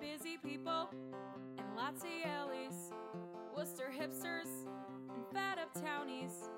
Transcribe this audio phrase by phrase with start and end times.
[0.00, 0.88] Busy people
[1.58, 2.92] and lots of Yalies,
[3.54, 4.48] Wooster hipsters
[5.14, 6.48] and fed up townies.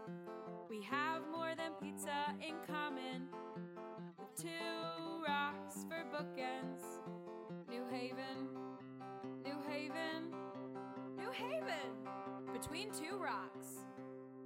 [0.71, 3.27] We have more than pizza in common
[4.17, 6.85] with two rocks for bookends.
[7.69, 8.47] New Haven,
[9.45, 10.33] New Haven,
[11.17, 11.91] New Haven,
[12.53, 13.85] between two rocks.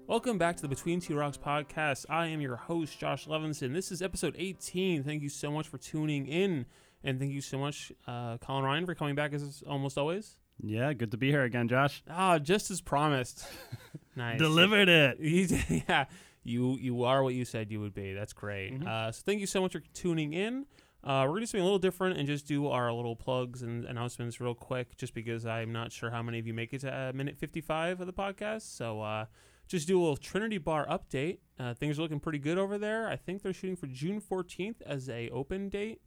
[0.08, 2.06] Welcome back to the Between Two Rocks podcast.
[2.08, 3.74] I am your host, Josh Levinson.
[3.74, 5.04] This is episode 18.
[5.04, 6.64] Thank you so much for tuning in.
[7.04, 10.36] And thank you so much, uh, Colin Ryan, for coming back as almost always.
[10.62, 12.02] Yeah, good to be here again, Josh.
[12.08, 13.46] Ah, just as promised.
[14.16, 14.38] nice.
[14.38, 15.18] Delivered it.
[15.86, 16.06] Yeah,
[16.42, 18.14] you you are what you said you would be.
[18.14, 18.80] That's great.
[18.80, 18.86] Mhm.
[18.88, 20.64] Uh, so thank you so much for tuning in.
[21.04, 23.62] Uh, we're going to do something a little different and just do our little plugs
[23.62, 26.80] and announcements real quick, just because I'm not sure how many of you make it
[26.80, 28.62] to uh, minute 55 of the podcast.
[28.62, 29.26] So uh,
[29.68, 31.38] just do a little Trinity Bar update.
[31.58, 33.08] Uh, things are looking pretty good over there.
[33.08, 36.00] I think they're shooting for June 14th as a open date.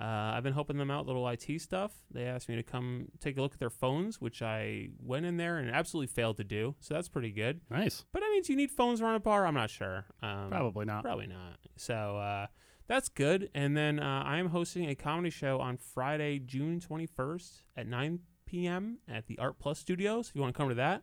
[0.00, 1.90] Uh, I've been helping them out, little IT stuff.
[2.12, 5.38] They asked me to come take a look at their phones, which I went in
[5.38, 6.76] there and absolutely failed to do.
[6.78, 7.62] So that's pretty good.
[7.68, 8.04] Nice.
[8.12, 9.44] But I mean, do you need phones around a bar?
[9.44, 10.04] I'm not sure.
[10.22, 11.02] Um, Probably not.
[11.02, 11.58] Probably not.
[11.76, 12.46] So uh,
[12.86, 13.50] that's good.
[13.56, 18.20] And then uh, I am hosting a comedy show on Friday, June 21st at 9
[18.46, 18.98] p.m.
[19.08, 20.28] at the Art Plus Studios.
[20.28, 21.02] If you want to come to that,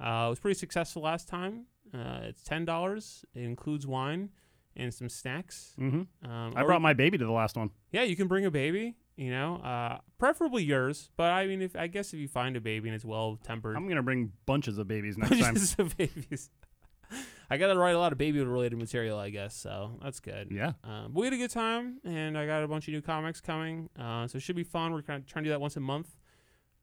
[0.00, 1.66] uh, it was pretty successful last time.
[1.92, 3.24] Uh, it's ten dollars.
[3.34, 4.30] It includes wine
[4.76, 5.72] and some snacks.
[5.78, 7.70] hmm Um, I brought my baby to the last one.
[7.92, 8.96] yeah, you can bring a baby.
[9.16, 11.10] You know, uh, preferably yours.
[11.16, 13.76] But I mean, if I guess if you find a baby and it's well tempered,
[13.76, 15.40] I'm gonna bring bunches of babies next time.
[15.54, 16.50] Bunches of babies.
[17.50, 19.54] I got to write a lot of baby related material, I guess.
[19.54, 20.48] So that's good.
[20.50, 20.72] Yeah.
[20.82, 23.40] Um, but we had a good time, and I got a bunch of new comics
[23.42, 24.92] coming, uh, so it should be fun.
[24.92, 26.16] We're kind of trying to do that once a month.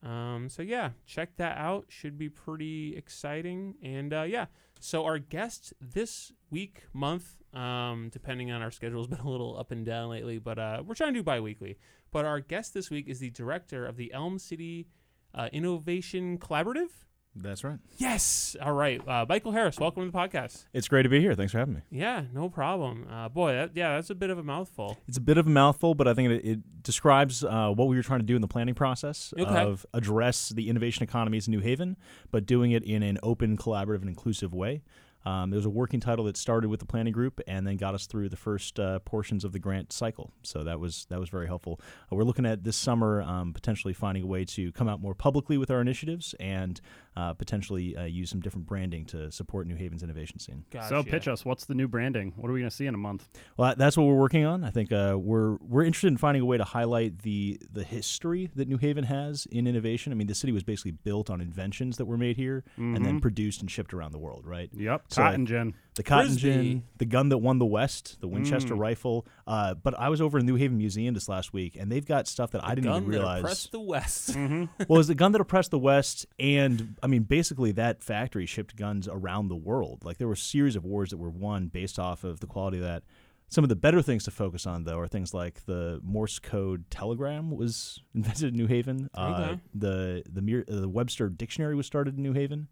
[0.04, 1.86] Um, so yeah, check that out.
[1.90, 3.76] Should be pretty exciting.
[3.84, 4.48] And uh, yeah,
[4.80, 9.58] so our guest this week, month, um, depending on our schedule, has been a little
[9.58, 11.78] up and down lately, but uh, we're trying to do bi-weekly.
[12.12, 14.88] But our guest this week is the director of the Elm City
[15.34, 16.90] uh, Innovation Collaborative.
[17.36, 17.80] That's right.
[17.98, 18.58] Yes.
[18.62, 19.02] All right.
[19.08, 20.66] Uh, Michael Harris, welcome to the podcast.
[20.74, 21.34] It's great to be here.
[21.34, 21.82] Thanks for having me.
[21.90, 23.08] Yeah, no problem.
[23.10, 24.98] Uh, boy, that, yeah, that's a bit of a mouthful.
[25.08, 27.96] It's a bit of a mouthful, but I think it, it describes uh, what we
[27.96, 29.50] were trying to do in the planning process Okay.
[29.50, 31.96] of address the innovation economies in New Haven,
[32.32, 34.82] but doing it in an open, collaborative, and inclusive way.
[35.24, 37.94] Um, there was a working title that started with the planning group and then got
[37.94, 40.32] us through the first uh, portions of the grant cycle.
[40.42, 41.80] So that was that was very helpful.
[42.12, 45.14] Uh, we're looking at this summer um, potentially finding a way to come out more
[45.14, 46.82] publicly with our initiatives and
[47.16, 50.64] uh, potentially uh, use some different branding to support New Haven's innovation scene.
[50.72, 50.88] Gotcha.
[50.88, 51.44] So pitch us.
[51.44, 52.34] What's the new branding?
[52.38, 53.28] What are we gonna see in a month?
[53.58, 54.64] Well, that's what we're working on.
[54.64, 58.50] I think uh, we're we're interested in finding a way to highlight the the history
[58.56, 60.12] that New Haven has in innovation.
[60.12, 63.18] I mean, the city was basically built on inventions that were made here and then
[63.18, 63.22] Mhm.
[63.22, 64.70] produced and shipped around the world, right?
[64.74, 65.04] Yep.
[65.10, 65.74] So, Cotton gin.
[65.96, 66.42] The cotton Frisbee.
[66.50, 68.80] gin, the gun that won the West, the Winchester Mm.
[68.80, 69.28] rifle.
[69.46, 72.30] Uh, but I was over in New Haven Museum this last week, and they've got
[72.30, 73.40] stuff that I didn't Gun even that realize.
[73.42, 74.34] oppressed the West.
[74.34, 78.04] hmm well, it was the gun that oppressed the West, and I mean, basically, that
[78.04, 80.04] factory shipped guns around the world.
[80.04, 82.78] Like there were a series of wars that were won based off of the quality
[82.78, 83.04] of that.
[83.50, 86.90] Some of the better things to focus on, though, are things like the Morse code
[86.90, 89.10] telegram was invented in New Haven.
[89.14, 92.68] Uh, the the Mir- uh, the Webster dictionary was started in New Haven.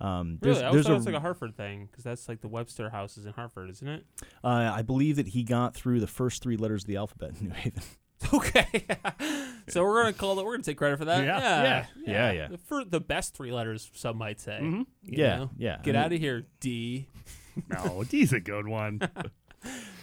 [0.00, 2.02] Um, really, there's, I always there's thought a, it was like a Hartford thing because
[2.02, 4.04] that's like the Webster House is in Hartford, isn't it?
[4.42, 7.48] uh, I believe that he got through the first three letters of the alphabet in
[7.48, 7.82] New Haven.
[8.34, 8.86] Okay.
[9.68, 10.44] so we're gonna call it.
[10.44, 11.24] We're gonna take credit for that.
[11.24, 11.38] Yeah.
[11.40, 11.62] Yeah.
[11.62, 11.86] Yeah.
[12.06, 12.56] Yeah, yeah.
[12.66, 14.58] For the best three letters, some might say.
[14.58, 15.50] hmm yeah, know?
[15.56, 15.78] yeah.
[15.82, 17.08] Get I mean- out of here, D.
[17.68, 19.00] No, D's a good one.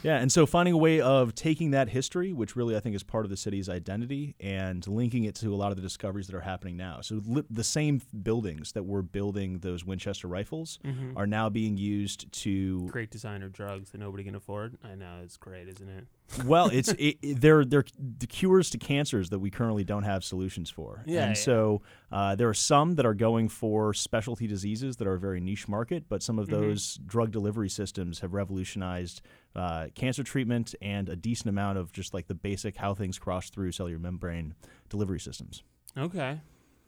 [0.02, 3.04] Yeah, and so finding a way of taking that history, which really I think is
[3.04, 6.36] part of the city's identity, and linking it to a lot of the discoveries that
[6.38, 7.02] are happening now.
[7.02, 11.12] So li- the same buildings that were building those Winchester rifles Mhm.
[11.18, 12.88] are now being used to.
[12.88, 14.78] Great designer drugs that nobody can afford.
[14.82, 16.08] I know it's great, isn't it?
[16.46, 17.86] Well, it's it, it- they're they're
[18.20, 21.04] the cures to cancers that we currently don't have solutions for.
[21.06, 21.42] Yeah, and yeah.
[21.42, 21.82] so
[22.12, 25.68] uh, there are some that are going for specialty diseases that are a very niche
[25.68, 26.52] market, but some of Mhm.
[26.52, 29.22] those drug delivery systems have revolutionized
[29.56, 33.50] uh, cancer treatment and a decent amount of just like the basic how things cross
[33.50, 34.54] through cellular membrane
[34.90, 35.64] delivery systems.
[35.98, 36.40] Okay.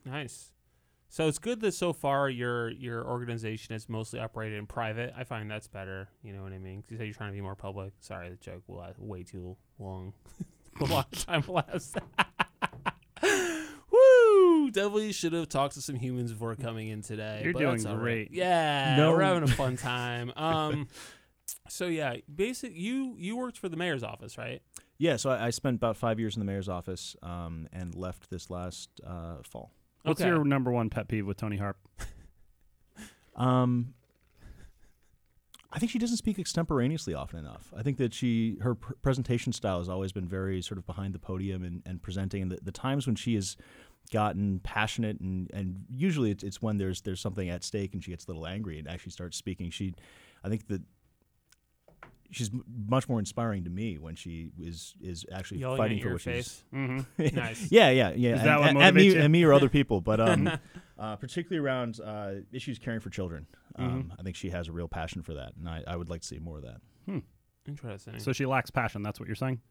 [0.06, 0.52] Nice.
[1.14, 5.14] So it's good that so far your your organization is mostly operated in private.
[5.16, 6.08] I find that's better.
[6.24, 6.82] You know what I mean?
[6.84, 7.92] 'Cause you say you're trying to be more public.
[8.00, 10.14] Sorry, the joke will last way too long.
[10.80, 11.98] a long time last.
[13.92, 14.72] Woo!
[14.72, 17.42] Definitely should have talked to some humans before coming in today.
[17.44, 18.02] You're but doing that's all right.
[18.04, 18.32] great.
[18.32, 19.12] Yeah, No.
[19.12, 20.32] we're having a fun time.
[20.38, 20.88] Um,
[21.68, 22.72] so yeah, basic.
[22.74, 24.62] You you worked for the mayor's office, right?
[24.98, 28.30] Yeah, so I, I spent about five years in the mayor's office um, and left
[28.30, 29.72] this last uh, fall.
[30.04, 30.30] What's Okay.
[30.30, 31.78] your number one pet peeve with Toni Harp?
[33.34, 33.94] Um,
[35.72, 37.74] I think she doesn't speak extemporaneously often enough.
[37.76, 41.16] I think that she her pr- presentation style has always been very sort of behind
[41.16, 42.42] the podium and, and presenting.
[42.42, 43.56] And the, the times when she has
[44.12, 48.12] gotten passionate and, and usually it's, it's when there's there's something at stake and she
[48.12, 49.70] gets a little angry and actually starts speaking.
[49.72, 49.94] She,
[50.44, 50.82] I think that
[52.32, 52.50] she's
[52.88, 56.16] much more inspiring to me when she is is actually Yelling fighting at for your
[56.16, 56.64] what she's face.
[56.74, 57.36] Mm-hmm.
[57.36, 57.72] nice.
[57.72, 58.36] yeah, yeah, yeah.
[58.36, 60.50] Is that and, what and- and me, and me or other people, but um,
[60.98, 63.46] uh, particularly around uh, issues caring for children.
[63.76, 64.20] Um, Mm-hmm.
[64.20, 66.28] I think she has a real passion for that, and I, I would like to
[66.28, 67.22] see more of that.
[67.68, 68.20] Interesting.
[68.20, 69.04] So she lacks passion.
[69.04, 69.62] That's what you're saying.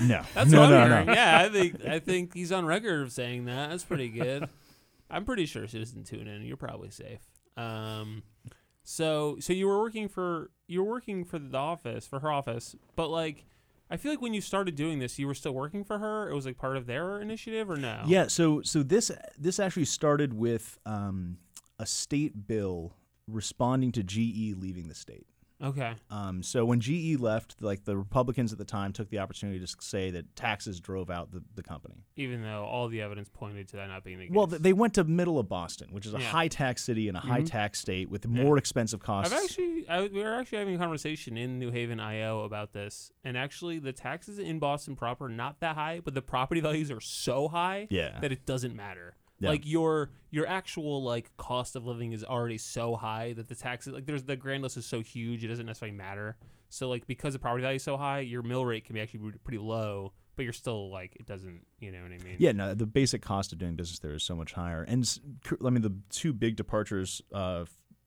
[0.00, 0.94] No, That's no, what no, I'm no.
[0.94, 1.08] hearing.
[1.08, 3.70] Yeah, I think I think he's on record of saying that.
[3.70, 4.48] That's pretty good.
[5.10, 6.42] I'm pretty sure she doesn't tune in.
[6.42, 7.20] You're probably safe.
[7.56, 8.22] Um,
[8.88, 12.74] so so you were working for you were working for the office for her office,
[12.96, 13.44] but like.
[13.90, 16.28] I feel like when you started doing this, you were still working for her.
[16.28, 18.02] It was like part of their initiative, or no?
[18.04, 21.38] Yeah, so so this this actually started with um,
[21.78, 22.92] a state bill
[23.26, 25.26] responding to GE leaving the state.
[25.62, 25.94] Okay.
[26.10, 29.66] Um, so when GE left, like the Republicans at the time took the opportunity to
[29.80, 32.04] say that taxes drove out the, the company.
[32.16, 34.34] Even though all the evidence pointed to that not being the case.
[34.34, 36.26] Well, th- they went to middle of Boston, which is a Yeah.
[36.26, 37.50] high tax city and a high Mhm.
[37.50, 39.32] tax state with more expensive costs.
[39.32, 43.10] I've actually, I, we were actually having a conversation in New Haven, IO about this,
[43.24, 47.00] and actually, the taxes in Boston proper not that high, but the property values are
[47.00, 48.20] so high Yeah.
[48.20, 49.16] that it doesn't matter.
[49.40, 49.50] Yeah.
[49.50, 53.92] Like your your actual like cost of living is already so high that the taxes
[53.92, 56.36] like there's the grand list is so huge it doesn't necessarily matter.
[56.70, 59.32] So like because the property value is so high, your mill rate can be actually
[59.44, 62.36] pretty low, but you're still like it doesn't, you know what I mean?
[62.38, 64.82] Yeah, no, the basic cost of doing business there is so much higher.
[64.82, 65.08] And
[65.64, 67.64] I mean, the two big departures uh,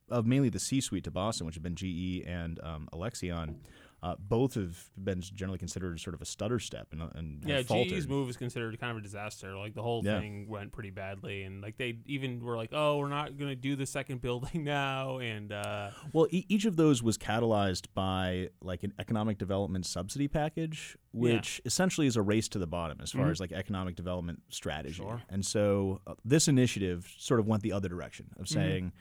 [0.10, 3.62] of mainly the C-suite to Boston, which have been GE and um, Alexion,
[4.03, 7.62] uh, both have been generally considered sort of a stutter step and, and Yeah.
[7.62, 9.56] GE's move is considered kind of a disaster.
[9.56, 10.19] Like the whole Yeah.
[10.19, 13.75] thing went pretty badly, and like they even were like, "Oh, we're not gonna do
[13.75, 18.83] the second building now," and uh, Well, e- each of those was catalyzed by like
[18.83, 23.27] an economic development subsidy package, which essentially is a race to the bottom as far
[23.27, 23.31] Mhm.
[23.31, 24.95] as like economic development strategy.
[24.95, 25.21] Sure.
[25.30, 28.94] And so uh, this initiative sort of went the other direction of saying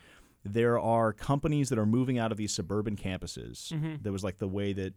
[0.43, 3.71] there are companies that are moving out of these suburban campuses.
[3.71, 4.01] Mhm.
[4.03, 4.93] That was like the way that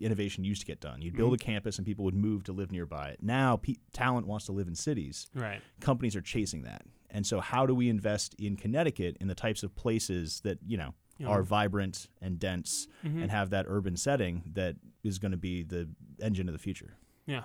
[0.00, 1.02] innovation used to get done.
[1.02, 3.16] You'd build a campus and people would move to live nearby.
[3.20, 6.82] Now pe- talent wants to live in cities right, companies are chasing that.
[7.10, 10.76] And so, how do we invest in Connecticut in the types of places that you
[10.78, 11.28] know know.
[11.28, 13.22] are vibrant and dense Mhm.
[13.22, 15.88] and have that urban setting that is going to be the
[16.22, 16.96] engine of the future?
[17.26, 17.42] yeah.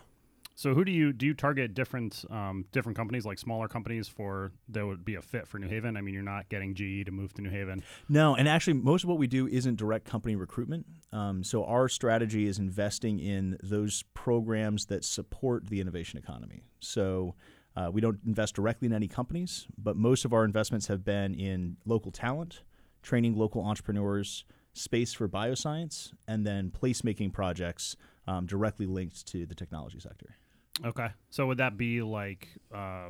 [0.57, 4.53] So who do you do you target different um, different companies like smaller companies for
[4.69, 5.97] that would be a fit for New Haven?
[5.97, 7.83] I mean, you're not getting GE to move to New Haven.
[8.07, 10.85] No, and actually, most of what we do isn't direct company recruitment.
[11.11, 16.63] Um, so, our strategy is investing in those programs that support the innovation economy.
[16.79, 17.35] So,
[17.75, 21.33] uh, we don't invest directly in any companies, but most of our investments have been
[21.33, 22.61] in local talent,
[23.01, 29.55] training local entrepreneurs, space for bioscience, and then placemaking projects um, directly linked to the
[29.55, 30.37] technology sector.
[30.83, 31.07] Okay.
[31.29, 33.09] So would that be like uh,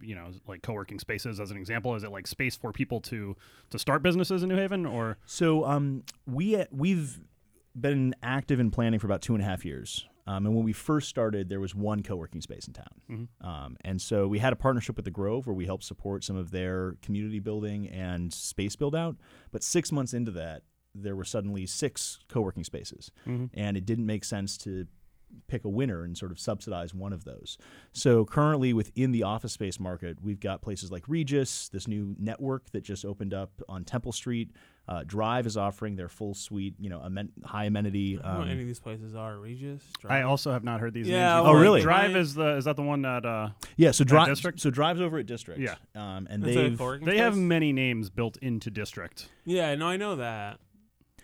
[0.00, 1.94] you know, like co-working spaces as an example?
[1.94, 3.36] Is it like space for people to
[3.70, 7.20] to start businesses in New Haven or So um, we we've
[7.78, 10.06] been active in planning for about two and a half years.
[10.26, 13.28] Um, and when we first started, there was one co-working space in town, Mhm.
[13.40, 16.36] um, and so we had a partnership with the Grove where we helped support some
[16.36, 19.16] of their community building and space build out.
[19.52, 20.64] But six months into that,
[20.94, 23.48] there were suddenly six co-working spaces, Mhm.
[23.54, 24.86] and it didn't make sense to
[25.46, 27.56] pick a winner and sort of subsidize one of those.
[27.92, 32.70] So currently within the office space market, we've got places like Regus, this new network
[32.72, 34.50] that just opened up on Temple Street.
[34.86, 38.18] Uh, Drive is offering their full suite, you know, amen- high amenty.
[38.18, 39.38] I don't know Um, any of these places are.
[39.38, 39.82] Regus.
[39.98, 40.26] I Drive?
[40.26, 41.44] also have not heard these Yeah, names.
[41.44, 41.82] well, Oh, really?
[41.82, 44.28] Drive is the is that the one that uh yeah, so Drive.
[44.28, 44.58] District?
[44.60, 45.60] So Drive's over at District.
[45.60, 45.74] Yeah.
[45.94, 49.28] um, and they've they have many names built into district.
[49.44, 50.58] Yeah, no, I know that.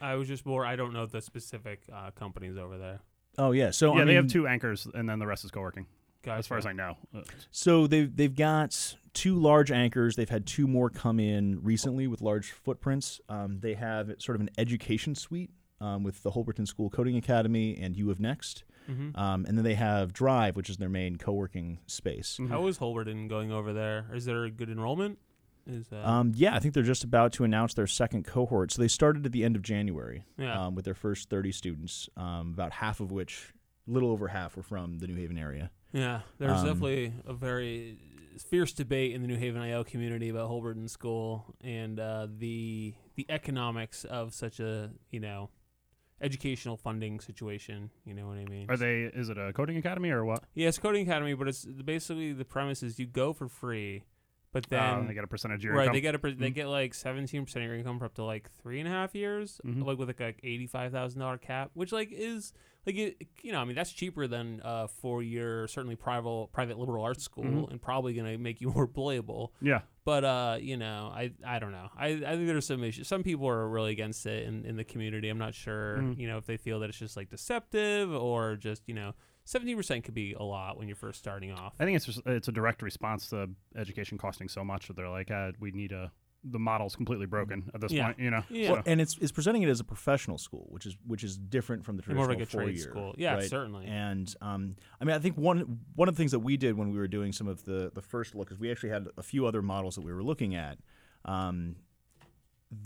[0.00, 0.66] I was just more.
[0.66, 3.00] I don't know the specific uh, companies over there.
[3.38, 5.86] Oh yeah, so yeah, I they have two anchors and then the rest is co-working
[6.22, 6.38] Gotcha.
[6.38, 6.96] as far as I know.
[7.14, 10.16] Uh, So they've they've got two large anchors.
[10.16, 13.20] They've had two more come in recently with large footprints.
[13.28, 15.50] Um, they have sort of an education suite
[15.80, 19.16] um, with the Holberton School Coding Academy and U of Next, Mhm.
[19.18, 22.38] um, and then they have Drive, which is their main co-working space.
[22.40, 22.48] mhm.
[22.48, 24.06] How is Holberton going over there?
[24.14, 25.18] Is there a good enrollment?
[25.66, 28.72] Is uh, Um, yeah, I think they're just about to announce their second cohort.
[28.72, 30.66] So they started at the end of January yeah.
[30.66, 33.52] um, with their first 30 students, um, about half of which,
[33.88, 35.70] a little over half, were from the New Haven area.
[35.92, 37.98] Yeah, there's Um, definitely a very
[38.38, 43.26] fierce debate in the New Haven IO community about Holberton School and uh, the the
[43.28, 45.50] economics of such a you know
[46.20, 47.90] educational funding situation.
[48.04, 48.66] You know what I mean?
[48.68, 50.42] Are they is it a coding academy or what?
[50.54, 54.04] Yeah, it's coding academy, but it's basically the premise is you go for free,
[54.54, 55.92] but Uh, then they get a percentage of your right, income.
[55.94, 56.54] they get a per- they Mhm.
[56.54, 59.14] get like seventeen percent of your income for up to like three and a half
[59.14, 59.84] years, Mhm.
[59.84, 62.54] like with like a eighty five thousand dollar cap, which like is
[62.86, 66.78] like it, you know I mean that's cheaper than a four year certainly private private
[66.78, 67.70] liberal arts school Mhm.
[67.70, 69.50] and probably gonna make you more employable.
[69.60, 69.82] yeah.
[70.04, 71.88] But uh, you know, I I don't know.
[71.96, 73.08] I, I think there's some issues.
[73.08, 75.28] Some people are really against it in, in the community.
[75.30, 76.18] I'm not sure, Mhm.
[76.18, 79.14] you know, if they feel that it's just like deceptive or just, you know,
[79.46, 81.74] 70% could be a lot when you're first starting off.
[81.78, 85.08] I think it's just it's a direct response to education costing so much that they're
[85.10, 86.10] like, uh, we need a
[86.46, 88.04] the model's completely broken at this Yeah.
[88.06, 88.18] point.
[88.18, 88.42] You know.
[88.50, 88.66] Yeah.
[88.68, 91.38] So- Well, and it's it's presenting it as a professional school, which is which is
[91.38, 93.14] different from the More traditional like a trade four-year, school.
[93.16, 93.48] Yeah, right?
[93.48, 93.86] certainly.
[93.86, 96.90] And um, I mean, I think one one of the things that we did when
[96.90, 99.46] we were doing some of the the first look is we actually had a few
[99.46, 100.78] other models that we were looking at
[101.24, 101.76] um,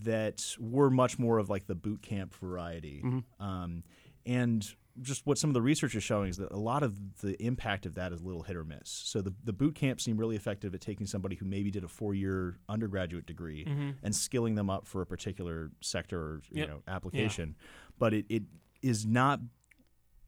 [0.03, 3.01] that were much more of like the boot camp variety.
[3.03, 3.23] Mhm.
[3.39, 3.83] Um,
[4.25, 4.67] and
[5.01, 7.85] just what some of the research is showing is that a lot of the impact
[7.85, 8.89] of that is a little hit or miss.
[8.89, 11.87] So the, the boot camps seem really effective at taking somebody who maybe did a
[11.87, 13.95] four year undergraduate degree Mhm.
[14.03, 16.67] and skilling them up for a particular sector or you Yep.
[16.69, 17.55] know application.
[17.97, 18.43] But it, it
[18.81, 19.39] is not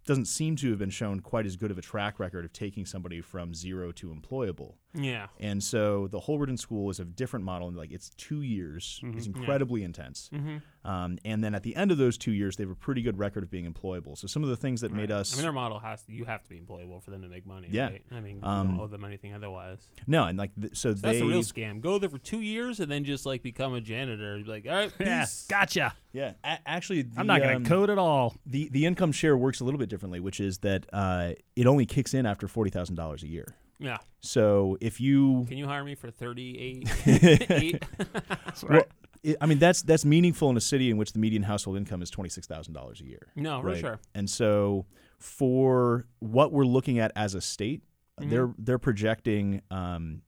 [0.05, 2.85] doesn't seem to have been shown quite as good of a track record of taking
[2.85, 4.75] somebody from zero to employable.
[4.93, 5.27] Yeah.
[5.39, 7.67] And so the Holberton School is a different model.
[7.69, 8.99] And like it's two years.
[9.03, 9.33] It's Yeah.
[9.35, 10.29] incredibly intense.
[10.33, 13.01] hmm Um, and then at the end of those two years, they have a pretty
[13.03, 14.17] good record of being employable.
[14.17, 16.25] So some of the things that made us I mean, their model has to, you
[16.25, 17.67] have to be employable for them to make money.
[17.69, 17.85] Yeah.
[17.91, 18.03] Right?
[18.11, 19.87] I mean, you Um, don't owe them anything otherwise.
[20.07, 21.81] no, and like th- so, So they that's a real scam.
[21.81, 24.37] Go there for two years and then just like become a janitor.
[24.39, 25.25] Be like, all right, yeah.
[25.49, 25.93] Gotcha.
[26.13, 26.33] yeah.
[26.43, 28.35] A- actually, I'm not gonna um, code at all.
[28.47, 31.85] the the income share works a little bit differently, which is that uh, it only
[31.85, 33.55] kicks in after forty thousand dollars a year.
[33.81, 33.97] Yeah.
[34.21, 36.87] So if you, Can you hire me for 38?
[37.49, 37.83] eight?
[38.45, 38.85] That's well, right.
[39.23, 42.01] it, I mean that's that's meaningful in a city in which the median household income
[42.01, 43.27] is twenty six thousand dollars a year.
[43.35, 43.77] no, for Right.
[43.79, 43.99] sure.
[44.15, 44.85] And so
[45.19, 47.83] for what we're looking at as a state,
[48.19, 48.29] Mhm.
[48.29, 50.21] they're they're projecting um,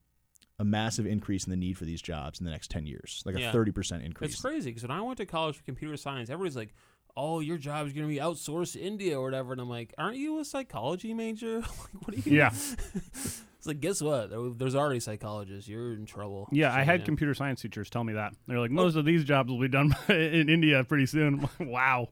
[0.60, 3.38] a massive increase in the need for these jobs in the next ten years, like
[3.38, 3.50] Yeah.
[3.50, 4.34] a thirty percent increase.
[4.34, 6.74] It's crazy because when I went to college for computer science, everybody's like,
[7.16, 9.94] "Oh, your job is going to be outsourced to India or whatever," and I'm like,
[9.98, 11.60] "Aren't you a psychology major?
[11.62, 11.70] like,
[12.06, 12.50] what are you?" Yeah.
[13.06, 14.30] it's like, guess what?
[14.30, 15.70] There- There's already psychologists.
[15.70, 16.50] You're in trouble.
[16.52, 17.06] Yeah, I So, had yeah.
[17.06, 18.34] computer science teachers tell me that.
[18.48, 18.76] They're like, oh.
[18.76, 21.48] most of these jobs will be done in India pretty soon.
[21.60, 22.10] wow.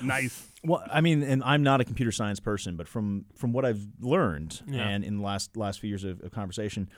[0.00, 0.48] Nice.
[0.64, 3.84] Well, I mean, and I'm not a computer science person, but from from what I've
[4.00, 4.88] learned Yeah.
[4.88, 6.88] and in the last last few years of, of conversation,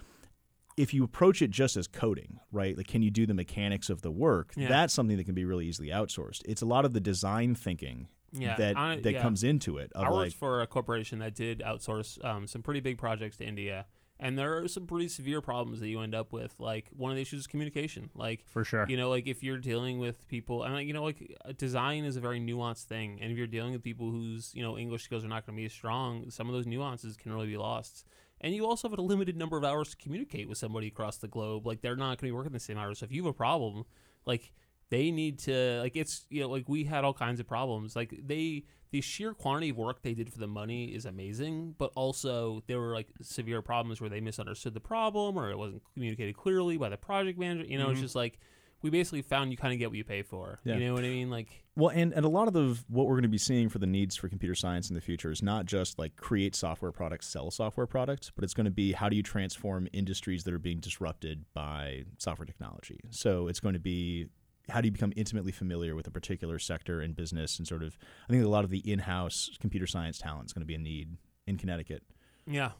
[0.77, 2.77] if you approach it just as coding, right?
[2.77, 4.53] Like, can you do the mechanics of the work?
[4.57, 4.69] Yeah.
[4.69, 6.43] That's something that can be really easily outsourced.
[6.47, 9.23] It's a lot of the design thinking Yeah, that I- that yeah.
[9.23, 9.93] comes into it.
[9.95, 13.45] I like, worked for a corporation that did outsource um, some pretty big projects to
[13.45, 13.87] India,
[14.19, 16.55] and there are some pretty severe problems that you end up with.
[16.59, 18.11] Like one of the issues is communication.
[18.15, 18.87] Like For sure.
[18.89, 22.05] you know, like if you're dealing with people, and mean, you know, like uh, design
[22.05, 25.05] is a very nuanced thing, and if you're dealing with people whose you know English
[25.05, 27.57] skills are not going to be as strong, some of those nuances can really be
[27.57, 28.05] lost.
[28.45, 31.29] And you also have a limited number of hours to communicate with somebody across the
[31.29, 31.67] globe.
[31.67, 32.99] Like they're not going to be working the same hours.
[32.99, 33.85] So if you have a problem,
[34.27, 34.53] like
[34.91, 37.97] they need to like it's you know like we had all kinds of problems.
[37.97, 41.91] Like they the sheer quantity of work they did for the money is amazing, but
[41.97, 46.37] also there were like severe problems where they misunderstood the problem or it wasn't communicated
[46.37, 47.65] clearly by the project manager.
[47.67, 48.03] You know, it's Mhm.
[48.03, 48.39] just like
[48.83, 50.61] we basically found you kind of get what you pay for.
[50.65, 50.77] Yeah.
[50.77, 51.31] You know what I mean?
[51.31, 53.79] Like Well, and, and a lot of the what we're going to be seeing for
[53.79, 57.27] the needs for computer science in the future is not just like create software products,
[57.27, 60.59] sell software products, but it's going to be how do you transform industries that are
[60.59, 63.01] being disrupted by software technology.
[63.11, 64.27] So it's going to be
[64.71, 67.99] how do you become intimately familiar with a particular sector and business and sort of
[68.29, 70.79] I think a lot of the in-house computer science talent is going to be a
[70.79, 71.17] need
[71.47, 72.03] in Connecticut.
[72.47, 72.71] Yeah.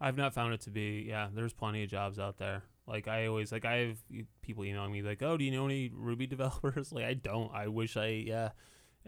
[0.00, 1.06] I've not found it to be.
[1.08, 2.64] Yeah, there's plenty of jobs out there.
[2.86, 3.98] Like I always like I have
[4.42, 7.52] people emailing me like, "Oh, do you know any Ruby developers?" Like I don't.
[7.54, 8.50] I wish I yeah.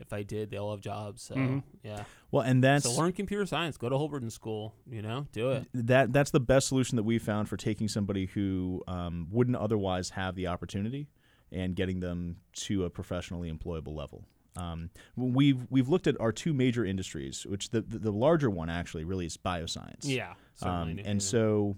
[0.00, 1.22] If I did, they all have jobs.
[1.22, 1.62] So Mhm.
[1.82, 2.04] yeah.
[2.30, 3.76] Well, and that's so learn computer science.
[3.76, 4.74] Go to Holberton School.
[4.88, 5.66] You know, do it.
[5.74, 10.10] that that's the best solution that we found for taking somebody who um, wouldn't otherwise
[10.10, 11.08] have the opportunity
[11.50, 14.24] and getting them to a professionally employable level.
[14.56, 18.68] Um, we've we've looked at our two major industries, which the the, the larger one
[18.70, 20.00] actually really is bioscience.
[20.04, 20.34] Yeah.
[20.62, 21.76] Um, and so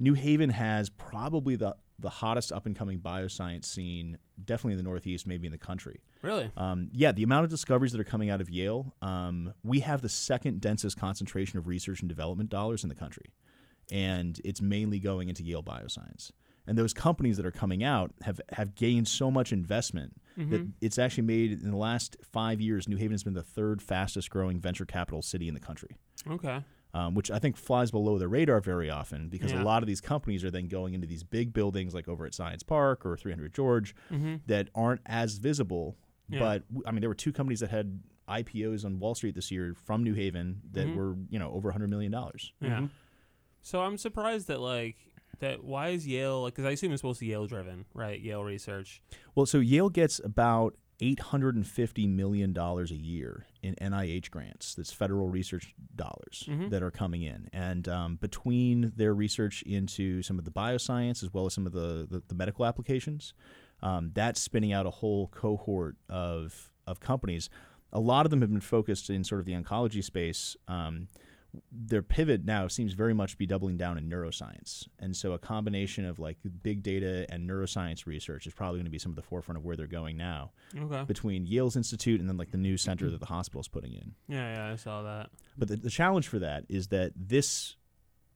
[0.00, 4.82] New Haven has probably the the hottest up and coming bioscience scene, definitely in the
[4.82, 6.00] Northeast, maybe in the country.
[6.22, 9.80] really, Um, yeah, the amount of discoveries that are coming out of Yale, um, we
[9.80, 13.26] have the second densest concentration of research and development dollars in the country,
[13.92, 16.30] and it's mainly going into Yale Bioscience.
[16.66, 20.72] And those companies that are coming out have have gained so much investment that Mhm.
[20.80, 22.88] it's actually made in the last five years.
[22.88, 26.64] New Haven has been the third fastest growing venture capital city in the country okay.
[26.94, 29.62] Um, which I think flies below the radar very often because Yeah.
[29.62, 32.34] a lot of these companies are then going into these big buildings like over at
[32.34, 34.36] Science Park or 300 George Mm-hmm.
[34.46, 35.96] that aren't as visible.
[36.28, 36.38] Yeah.
[36.40, 39.74] But I mean, there were two companies that had IPOs on Wall Street this year
[39.74, 40.94] from New Haven that Mhm.
[40.96, 42.52] were you know over 100 million dollars.
[42.60, 42.80] Yeah.
[42.82, 42.90] Mhm.
[43.62, 44.96] So I'm surprised that like
[45.40, 46.42] that why is Yale?
[46.42, 48.20] Like, because I assume it's mostly Yale driven, right?
[48.20, 49.00] Yale research.
[49.34, 54.74] Well, so Yale gets about $850 million a year in NIH grants.
[54.74, 56.70] That's federal research dollars Mhm.
[56.70, 57.48] that are coming in.
[57.52, 61.72] And um, between their research into some of the bioscience as well as some of
[61.72, 63.32] the, the, the medical applications,
[63.82, 67.48] um, that's spinning out a whole cohort of, of companies.
[67.92, 70.56] A lot of them have been focused in sort of the oncology space.
[70.68, 71.08] Um,
[71.72, 74.86] their pivot now seems very much to be doubling down in neuroscience.
[74.98, 78.90] And so a combination of like big data and neuroscience research is probably going to
[78.90, 81.04] be some of the forefront of where they're going now Okay.
[81.04, 84.14] between Yale's Institute and then like the new center that the hospital's putting in.
[84.28, 85.30] Yeah, yeah, I saw that.
[85.58, 87.76] But the, the challenge for that is that this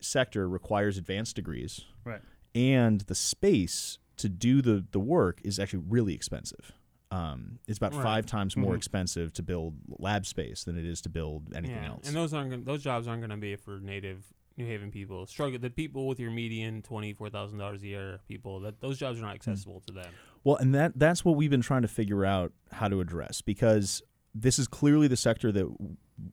[0.00, 1.82] sector requires advanced degrees.
[2.04, 2.20] Right.
[2.54, 6.72] And the space to do the, the work is actually really expensive.
[7.14, 8.02] Um, it's about Right.
[8.02, 8.76] five times more Mhm.
[8.78, 12.06] expensive to build lab space than it is to build anything yeah, else.
[12.08, 15.26] and those aren't gonna, those jobs aren't going to be for native New Haven people.
[15.26, 18.98] Struggle the people with your median twenty four thousand dollars a year people that those
[18.98, 20.12] jobs are not accessible to them.
[20.44, 24.02] Well, and that that's what we've been trying to figure out how to address because
[24.34, 25.68] this is clearly the sector that,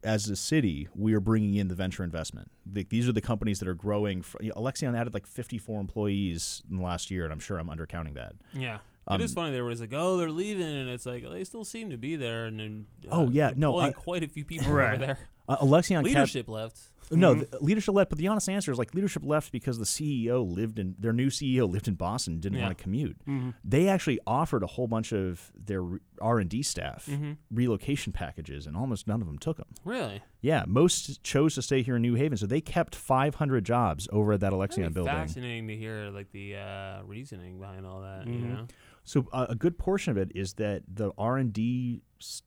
[0.03, 2.49] as a city, we are bringing in the venture investment.
[2.65, 4.21] The, these are the companies that are growing.
[4.23, 7.57] fr- you know, Alexion added like 54 employees in the last year, and I'm sure
[7.59, 8.33] I'm undercounting that.
[8.53, 8.79] Yeah.
[9.07, 9.51] Um, it is funny.
[9.51, 12.15] They were just like, "Oh, they're leaving," and it's like they still seem to be
[12.15, 12.45] there.
[12.45, 14.93] And then, uh, Oh, yeah, no, quite a few people Right.
[14.93, 15.19] over there.
[15.49, 16.79] Uh, Alexion Leadership left.
[17.11, 17.49] No, Mhm.
[17.51, 20.79] the leadership left, but the honest answer is like leadership left because the CEO lived
[20.79, 22.65] in their new CEO lived in Boston, didn't Yeah.
[22.65, 23.17] want to commute.
[23.27, 23.49] Mm-hmm.
[23.63, 25.83] They actually offered a whole bunch of their
[26.21, 29.67] R and D staff hmm relocation packages, and almost none of them took them.
[29.83, 30.21] Really?
[30.41, 34.33] Yeah, most chose to stay here in New Haven, so they kept 500 jobs over
[34.33, 35.13] at that Alexion building.
[35.13, 38.25] Fascinating to hear like the uh, reasoning behind all that.
[38.27, 38.49] You Mhm.
[38.49, 38.67] know?
[39.03, 42.01] So uh, a good portion of it is that the R and D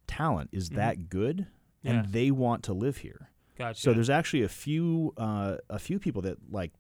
[0.06, 0.75] talent is Mhm.
[0.76, 1.47] that good,
[1.83, 1.92] Yeah.
[2.00, 3.30] and they want to live here.
[3.56, 3.80] Gotcha.
[3.80, 6.73] So there's actually a few uh, a few people that like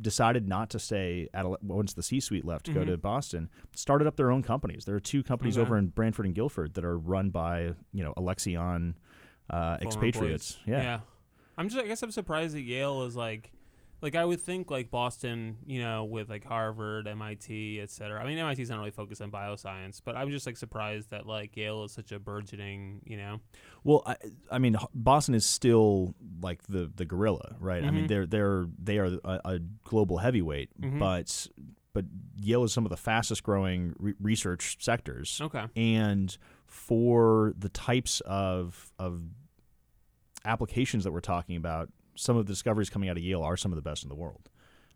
[0.00, 2.86] decided not to stay at once the C-suite left to go Mhm.
[2.86, 4.84] to Boston, started up their own companies.
[4.86, 5.66] There are two companies Okay.
[5.66, 8.96] over in Branford and Guilford that are run by you know Alexion
[9.50, 10.56] uh, expatriates.
[10.58, 10.82] employees.
[10.84, 11.00] Yeah.
[11.58, 11.82] I'm just.
[11.84, 13.50] I guess I'm surprised that Yale is like,
[14.02, 18.22] like I would think like Boston, you know, with like Harvard, MIT, et cetera.
[18.22, 21.56] I mean, MIT's not really focused on bioscience, but I'm just like surprised that like
[21.56, 23.40] Yale is such a burgeoning, you know.
[23.84, 24.16] Well, I,
[24.50, 27.84] I mean, Boston is still like the the gorilla, right?
[27.84, 28.08] I mean, Mhm.
[28.08, 30.98] they're they're they are a, a global heavyweight, Mhm.
[30.98, 31.46] but
[31.92, 32.04] but
[32.40, 35.64] Yale is some of the fastest growing re- research sectors, Okay.
[35.76, 39.22] and for the types of of
[40.44, 43.72] applications that we're talking about, some of the discoveries coming out of Yale are some
[43.72, 44.48] of the best in the world.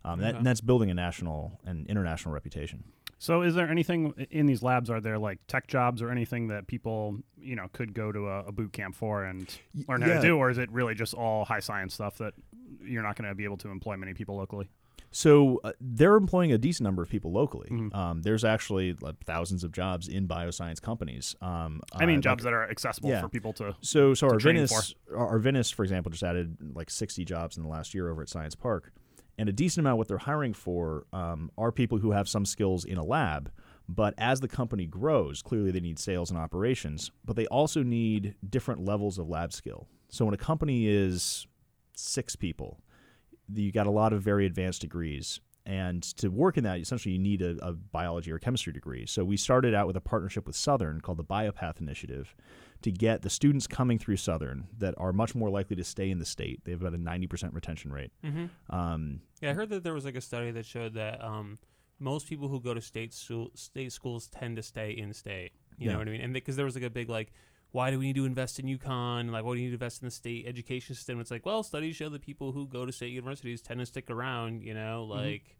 [0.05, 0.37] Um, that, Okay.
[0.39, 2.85] and that's building a national and international reputation.
[3.19, 4.91] So, is there anything in these labs?
[4.91, 8.45] Are there like tech jobs or anything that people you know could go to a,
[8.47, 9.49] a boot camp for and
[9.89, 12.35] learn how to do, or is it really just all high science stuff that
[12.83, 14.69] you're not going to be able to employ many people locally?
[15.14, 17.68] So uh, they're employing a decent number of people locally.
[17.70, 17.94] Mhm.
[17.94, 21.37] Um, there's actually like, thousands of jobs in bioscience companies.
[21.40, 23.20] Um, I mean, uh, jobs like- that are accessible yeah.
[23.20, 23.77] for people to.
[23.81, 27.62] so so to train Arvinas, Ar- Arvinas, for example, just added like 60 jobs in
[27.62, 28.92] the last year over at Science Park,
[29.38, 32.85] and a decent amount what they're hiring for um, are people who have some skills
[32.85, 33.53] in a lab.
[33.88, 38.35] But as the company grows, clearly they need sales and operations, but they also need
[38.50, 39.87] different levels of lab skill.
[40.09, 41.46] So when a company is
[41.94, 42.81] six people,
[43.52, 45.40] you got a lot of very advanced degrees.
[45.66, 49.07] And to work in that, essentially, you need a, a biology or chemistry degree.
[49.07, 52.35] So we started out with a partnership with Southern called the Biopath Initiative
[52.83, 56.18] to get the students coming through Southern that are much more likely to stay in
[56.18, 56.61] the state.
[56.64, 58.11] They have about a 90% retention rate.
[58.22, 58.74] Mm-hmm.
[58.76, 61.57] Um, Yeah, I heard that there was like a study that showed that um,
[61.98, 65.52] most people who go to state school, state schools tend to stay in state.
[65.78, 65.92] You Yeah.
[65.94, 66.20] know what I mean?
[66.20, 67.33] And because there was like a big like,
[67.75, 69.33] why do we need to invest in UConn?
[69.33, 71.19] Like, why do we need to invest in the state education system?
[71.19, 74.11] It's like, well, studies show that people who go to state universities tend to stick
[74.11, 74.63] around.
[74.63, 75.57] You know, like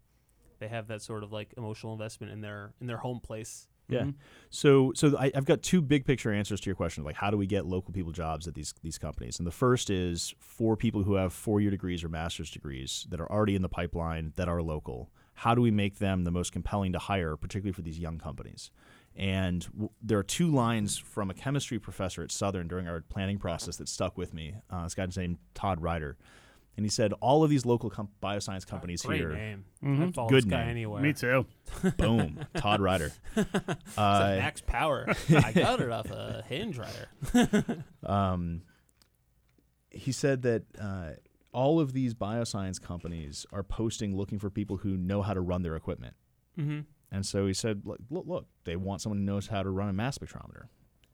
[0.59, 3.67] they have that sort of like emotional investment in their in their home place.
[3.89, 4.03] Yeah.
[4.03, 4.13] Mhm.
[4.49, 7.37] So, so I, I've got two big picture answers to your question, like how do
[7.37, 9.37] we get local people jobs at these these companies?
[9.37, 13.19] And the first is for people who have four year degrees or master's degrees that
[13.19, 15.11] are already in the pipeline that are local.
[15.33, 18.71] How do we make them the most compelling to hire, particularly for these young companies?
[19.15, 23.37] And w- there are two lines from a chemistry professor at Southern during our planning
[23.37, 24.55] process that stuck with me.
[24.69, 26.17] Uh, this guy's named Todd Ryder.
[26.77, 29.63] And he said, all of these local com- bioscience companies Great here, name.
[29.81, 30.07] Mhm.
[30.09, 30.69] I'd follow Good this guy name.
[30.71, 31.01] anywhere.
[31.01, 31.45] Me too.
[31.97, 33.13] boom, Todd Ryder.
[33.37, 34.01] It's Uh,
[34.31, 35.07] like max power.
[35.29, 37.83] I got it off a hinge rider.
[38.03, 38.63] um,
[39.89, 41.11] he said that uh,
[41.53, 45.61] all of these bioscience companies are posting looking for people who know how to run
[45.61, 46.15] their equipment.
[46.59, 46.81] mm-hmm.
[47.15, 49.87] And so he said, look, look, look, they want someone who knows how to run
[49.87, 50.63] a mass spectrometer.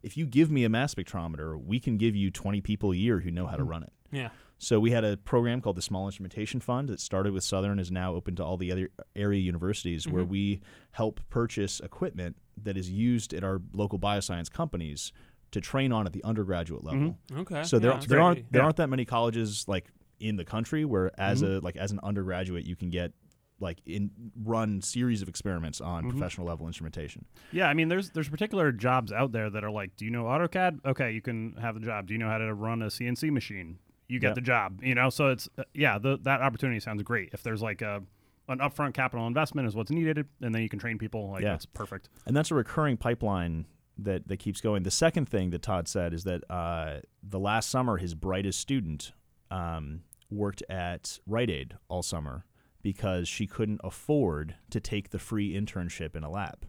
[0.02, 3.20] If you give me a mass spectrometer, we can give you 20 people a year
[3.20, 3.94] who know how to run it.
[4.12, 4.30] Yeah.
[4.58, 7.92] So we had a program called the Small Instrumentation Fund that started with Southern is
[7.92, 10.30] now open to all the other area universities where Mhm.
[10.30, 10.62] we
[10.92, 15.14] help purchase equipment that is used at our local bioscience companies
[15.52, 17.18] to train on at the undergraduate level.
[17.32, 17.64] Okay.
[17.64, 18.66] So there yeah, there aren't there Yeah.
[18.66, 21.58] aren't that many colleges like in the country where as Mhm.
[21.58, 23.14] a like as an undergraduate you can get
[23.62, 24.12] like in
[24.43, 26.10] run series of experiments on Mhm.
[26.10, 27.26] professional level instrumentation.
[27.52, 30.24] Yeah, I mean, there's there's particular jobs out there that are like, do you know
[30.26, 30.80] AutoCAD?
[30.86, 32.08] Okay, you can have the job.
[32.08, 33.78] Do you know how to run a CNC machine?
[34.10, 34.34] You get Yeah.
[34.34, 34.84] the job.
[34.84, 37.30] You know, so it's uh, yeah, the, that opportunity sounds great.
[37.34, 38.04] If there's like a
[38.50, 41.30] an upfront capital investment is what's needed, and then you can train people.
[41.30, 41.52] Like Yeah.
[41.52, 42.10] that's perfect.
[42.26, 43.65] And that's a recurring pipeline
[43.97, 44.84] that, that keeps going.
[44.84, 49.13] The second thing that Todd said is that uh, the last summer, his brightest student
[49.52, 52.45] um, worked at Rite Aid all summer
[52.82, 56.65] because she couldn't afford to take the free internship in a lab.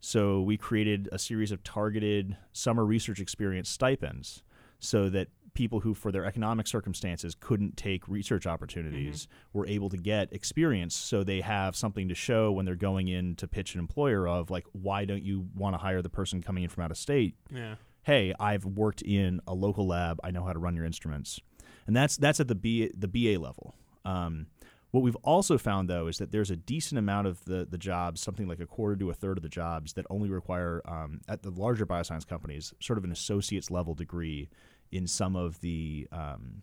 [0.00, 4.42] So we created a series of targeted summer research experience stipends
[4.78, 9.96] so that people who, for their economic circumstances, couldn't take research opportunities were able to
[9.96, 13.80] get experience so they have something to show when they're going in to pitch an
[13.80, 16.90] employer of like, why don't you want to hire the person coming in from out
[16.90, 17.36] of state?
[17.50, 17.76] Yeah.
[18.02, 20.20] Hey, I've worked in a local lab.
[20.22, 21.40] I know how to run your instruments.
[21.86, 23.74] And that's that's at the B the BA level.
[24.04, 24.46] Um,
[24.94, 28.20] what we've also found though is that there's a decent amount of the the jobs,
[28.20, 31.42] something like a quarter to a third of the jobs, that only require um, at
[31.42, 34.48] the larger bioscience companies sort of an associate's level degree
[34.92, 36.62] in some of the um,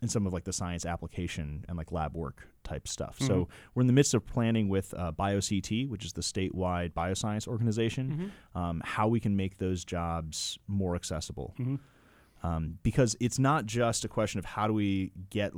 [0.00, 3.16] in some of like the science application and like lab work type stuff.
[3.18, 7.48] So we're in the midst of planning with uh, BioCT, which is the statewide bioscience
[7.48, 8.60] organization, Mhm.
[8.60, 11.54] um, how we can make those jobs more accessible.
[11.58, 11.78] Mhm.
[12.44, 15.52] Um, because it's not just a question of how do we get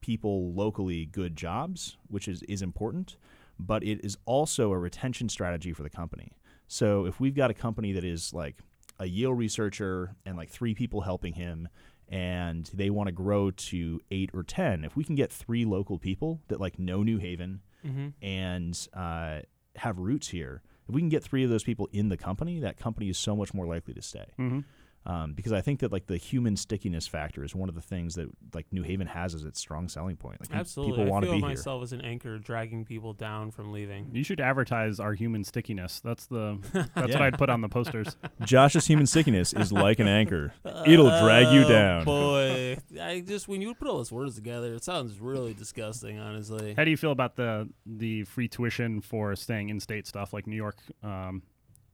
[0.00, 3.16] people locally good jobs, which is, is important,
[3.58, 6.32] but it is also a retention strategy for the company.
[6.68, 8.56] So if we've got a company that is like
[8.98, 11.68] a Yale researcher and like three people helping him,
[12.08, 15.98] and they want to grow to eight or ten, if we can get three local
[15.98, 18.08] people that like know New Haven Mm-hmm.
[18.20, 19.40] and uh,
[19.76, 22.78] have roots here, if we can get three of those people in the company, that
[22.78, 24.26] company is so much more likely to stay.
[24.40, 24.60] Mm-hmm.
[25.08, 28.16] Um, because I think that like the human stickiness factor is one of the things
[28.16, 30.40] that like New Haven has as its strong selling point.
[30.40, 30.94] Like Absolutely.
[30.96, 31.48] people I want to feel be here.
[31.50, 34.10] myself as an anchor dragging people down from leaving.
[34.12, 36.00] You should advertise our human stickiness.
[36.00, 36.58] That's the
[36.96, 38.16] that's what I'd put on the posters.
[38.44, 40.52] Josh's human stickiness is like an anchor.
[40.86, 42.04] It'll drag you Oh, down.
[42.04, 46.18] Boy, I just when you put all those words together, it sounds really disgusting.
[46.18, 46.74] Honestly.
[46.76, 50.48] How do you feel about the the free tuition for staying in state stuff like
[50.48, 51.42] New York, um,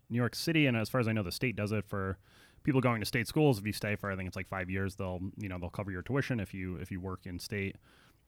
[0.09, 2.16] New York City, and as far as I know, the state does it for
[2.62, 3.59] people going to state schools.
[3.59, 5.90] If you stay for I think it's like five years, they'll you know they'll cover
[5.90, 7.77] your tuition if you if you work in state.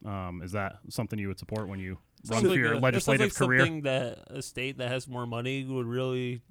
[0.03, 1.97] Um, is that something you would support when you
[2.29, 3.59] run Sounds for like your a- legislative like career?
[3.61, 6.41] Something that a state that has more money would really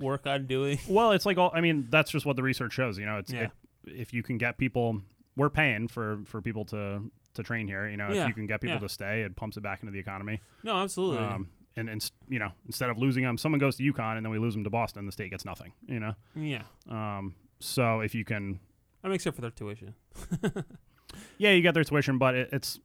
[0.00, 0.78] work on doing.
[0.88, 1.50] Well, it's like all.
[1.54, 2.98] I mean, that's just what the research shows.
[2.98, 3.44] You know, it's Yeah.
[3.44, 3.50] it,
[3.86, 5.02] if you can get people,
[5.36, 7.02] we're paying for for people to
[7.34, 7.88] to train here.
[7.88, 8.80] You know, if you can get people yeah.
[8.80, 10.40] to stay, it pumps it back into the economy.
[10.62, 11.18] No, absolutely.
[11.18, 14.30] Um, and and you know, instead of losing them, someone goes to UConn and then
[14.30, 15.06] we lose them to Boston.
[15.06, 15.72] The state gets nothing.
[15.86, 16.14] You know.
[16.36, 18.58] yeah, Um, so if you can,
[19.02, 19.94] that makes up for their tuition.
[21.38, 22.78] yeah, you get their tuition, but it, it's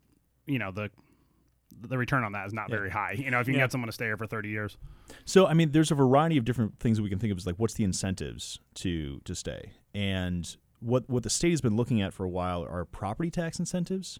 [0.46, 0.90] you know the
[1.80, 2.76] the return on that is not Yeah.
[2.78, 3.12] very high.
[3.12, 3.66] You know, if you can Yeah.
[3.66, 4.78] get someone to stay here for thirty years.
[5.26, 7.46] So I mean, there's a variety of different things that we can think of as
[7.46, 12.02] like what's the incentives to to stay, and what what the state has been looking
[12.02, 14.20] at for a while are property tax incentives,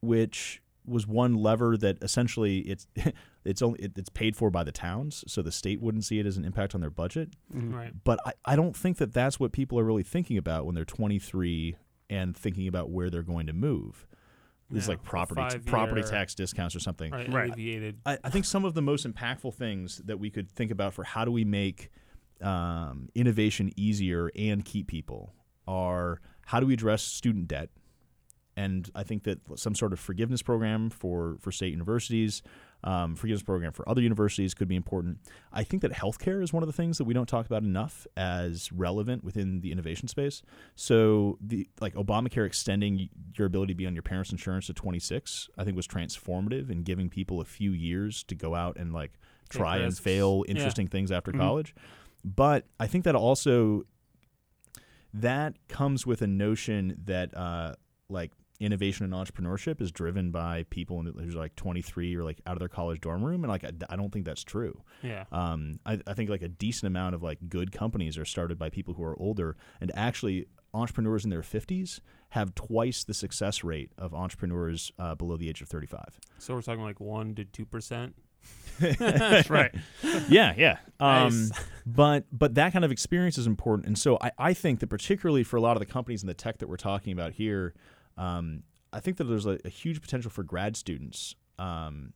[0.00, 2.86] which was one lever that essentially it's
[3.44, 6.26] it's only it, it's paid for by the towns, so the state wouldn't see it
[6.26, 7.30] as an impact on their budget.
[7.52, 7.92] Right.
[8.04, 10.84] But I, I don't think that that's what people are really thinking about when they're
[10.84, 11.76] 23
[12.10, 14.06] and thinking about where they're going to move.
[14.70, 17.12] There's Yeah, like property five-year- property tax discounts or something.
[17.12, 17.30] Right.
[17.32, 17.94] Right.
[18.06, 21.04] I, I think some of the most impactful things that we could think about for
[21.04, 21.90] how do we make
[22.40, 25.34] um, innovation easier and keep people
[25.66, 27.70] are how do we address student debt?
[28.56, 32.42] And I think that some sort of forgiveness program for, for state universities,
[32.84, 35.18] um, forgiveness program for other universities could be important.
[35.52, 38.06] I think that healthcare is one of the things that we don't talk about enough
[38.16, 40.42] as relevant within the innovation space.
[40.76, 45.48] So the like Obamacare extending your ability to be on your parents' insurance to 26,
[45.58, 49.12] I think was transformative in giving people a few years to go out and like
[49.48, 50.52] try and fail Yeah.
[50.54, 51.38] interesting things after Mhm.
[51.38, 51.74] college.
[52.24, 53.84] But I think that also
[55.12, 57.74] that comes with a notion that uh,
[58.08, 62.60] like innovation and entrepreneurship is driven by people who's like 23 or like out of
[62.60, 65.24] their college dorm room and like I, I don't think that's true Yeah.
[65.32, 68.70] um, I, I think like a decent amount of like good companies are started by
[68.70, 71.98] people who are older and actually entrepreneurs in their 50s
[72.30, 76.62] have twice the success rate of entrepreneurs uh, below the age of 35 So we're
[76.62, 78.14] talking like one to two percent.
[78.78, 79.74] That's right.
[80.28, 80.76] yeah, yeah.
[81.00, 81.50] Um, Nice.
[81.84, 85.42] but but that kind of experience is important, and so I, I think that particularly
[85.42, 87.74] for a lot of the companies in the tech that we're talking about here,
[88.16, 92.12] um, I think that there's a, a huge potential for grad students um,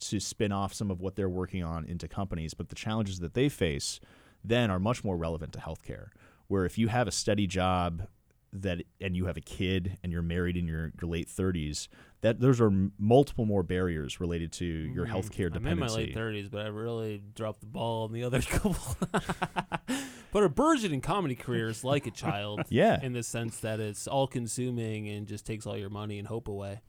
[0.00, 2.54] to spin off some of what they're working on into companies.
[2.54, 4.00] But the challenges that they face
[4.44, 6.08] then are much more relevant to healthcare.
[6.46, 8.06] Where if you have a steady job
[8.52, 11.88] that and you have a kid and you're married in your, your late 30s,
[12.20, 15.70] that those are m- multiple more barriers related to your Mm, healthcare I'm in my
[15.86, 15.96] dependency.
[15.96, 18.76] late thirties, but I really dropped the ball on the other couple.
[20.32, 22.98] but a burgeoning comedy career is like a child, Yeah.
[23.02, 26.48] in the sense that it's all consuming and just takes all your money and hope
[26.48, 26.80] away.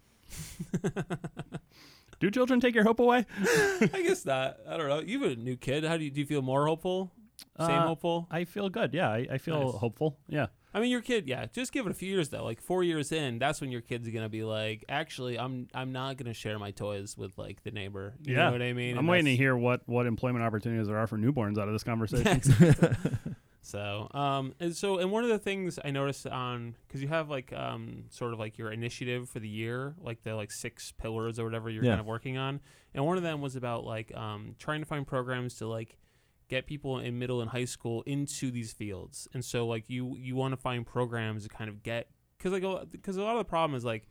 [2.20, 3.26] Do children take your hope away?
[3.40, 4.58] I guess not.
[4.68, 5.00] I don't know.
[5.00, 5.86] You have a new kid.
[5.86, 6.20] How do you do?
[6.20, 7.14] You feel more hopeful?
[7.60, 8.28] Same Uh, hopeful?
[8.32, 8.94] I feel good.
[8.94, 9.76] Yeah, I, I feel Nice.
[9.76, 10.18] hopeful.
[10.28, 10.48] Yeah.
[10.74, 11.48] I mean, your kid, yeah.
[11.52, 12.44] Just give it a few years though.
[12.44, 16.18] Like four years in, that's when your kid's gonna be like, actually, I'm I'm not
[16.18, 18.14] gonna share my toys with like the neighbor.
[18.24, 18.46] You yeah.
[18.46, 18.92] know what I mean?
[18.94, 21.74] I'm And waiting to hear what, what employment opportunities there are for newborns out of
[21.74, 22.42] this conversation.
[23.62, 27.30] So, um, and so, and one of the things I noticed on because you have
[27.30, 31.38] like um, sort of like your initiative for the year, like the like six pillars
[31.38, 31.92] or whatever you're Yeah.
[31.92, 32.62] kind of working on,
[32.96, 35.98] and one of them was about like um, trying to find programs to like
[36.50, 40.36] get people in middle and high school into these fields, and so like you you
[40.36, 42.08] want to find programs to kind of get
[42.38, 44.08] because like because a lot of the problem is like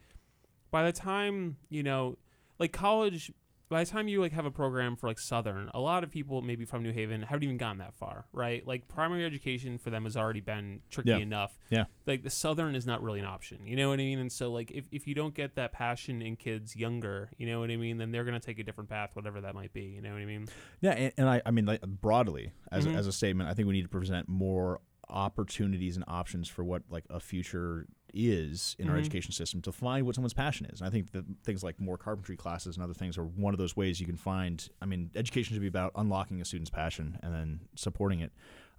[0.70, 2.16] by the time you know
[2.58, 3.32] like college
[3.68, 6.40] by the time you like have a program for like southern a lot of people
[6.42, 10.04] maybe from new haven haven't even gone that far right like primary education for them
[10.04, 11.18] has already been tricky Yeah.
[11.18, 11.84] enough Yeah.
[12.06, 14.50] like the southern is not really an option you know what i mean and so
[14.52, 17.76] like if, if you don't get that passion in kids younger you know what i
[17.76, 20.12] mean then they're going to take a different path whatever that might be you know
[20.12, 20.46] what i mean
[20.80, 22.96] Yeah, and, and I, I mean, like, broadly as, Mhm.
[22.96, 26.82] as a statement, I think we need to present more opportunities and options for what
[26.90, 27.86] like a future
[28.18, 29.00] is in our Mhm.
[29.00, 30.80] education system to find what someone's passion is.
[30.80, 33.58] And I think that things like more carpentry classes and other things are one of
[33.58, 34.68] those ways you can find.
[34.82, 38.32] I mean, education should be about unlocking a student's passion and then supporting it.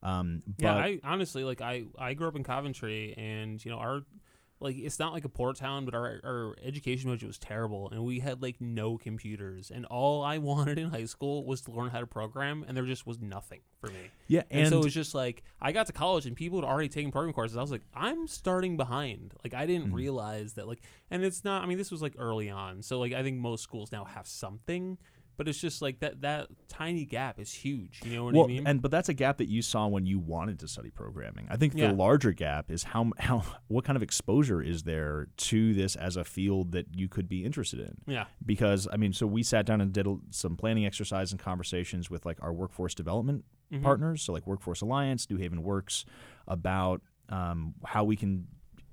[0.03, 3.77] Um, but yeah i honestly like i i grew up in coventry and you know
[3.79, 4.05] our
[4.61, 8.03] like it's not like a poor town but our, our education budget was terrible and
[8.03, 11.89] we had like no computers and all i wanted in high school was to learn
[11.89, 14.09] how to program and there just was nothing for me.
[14.27, 16.67] Yeah, and, and, so it was just like i got to college and people had
[16.67, 17.55] already taken programming courses.
[17.57, 19.33] I was like i'm starting behind.
[19.43, 19.93] Like i didn't Mhm.
[19.93, 23.13] realize that like and it's not i mean this was like early on so like
[23.13, 24.97] i think most schools now have something
[25.39, 28.47] but it's just like that that tiny gap is huge you know what well, i
[28.47, 31.47] mean and but that's a gap that you saw when you wanted to study programming.
[31.49, 31.87] I think Yeah.
[31.87, 36.17] the larger gap is how how what kind of exposure is there to this as
[36.17, 37.95] a field that you could be interested in.
[38.05, 41.39] yeah because I mean, so we sat down and did a, some planning exercise and
[41.39, 43.83] conversations with like our workforce development Mhm.
[43.83, 46.03] partners, so like Workforce Alliance, New Haven Works,
[46.47, 48.47] about um, how we can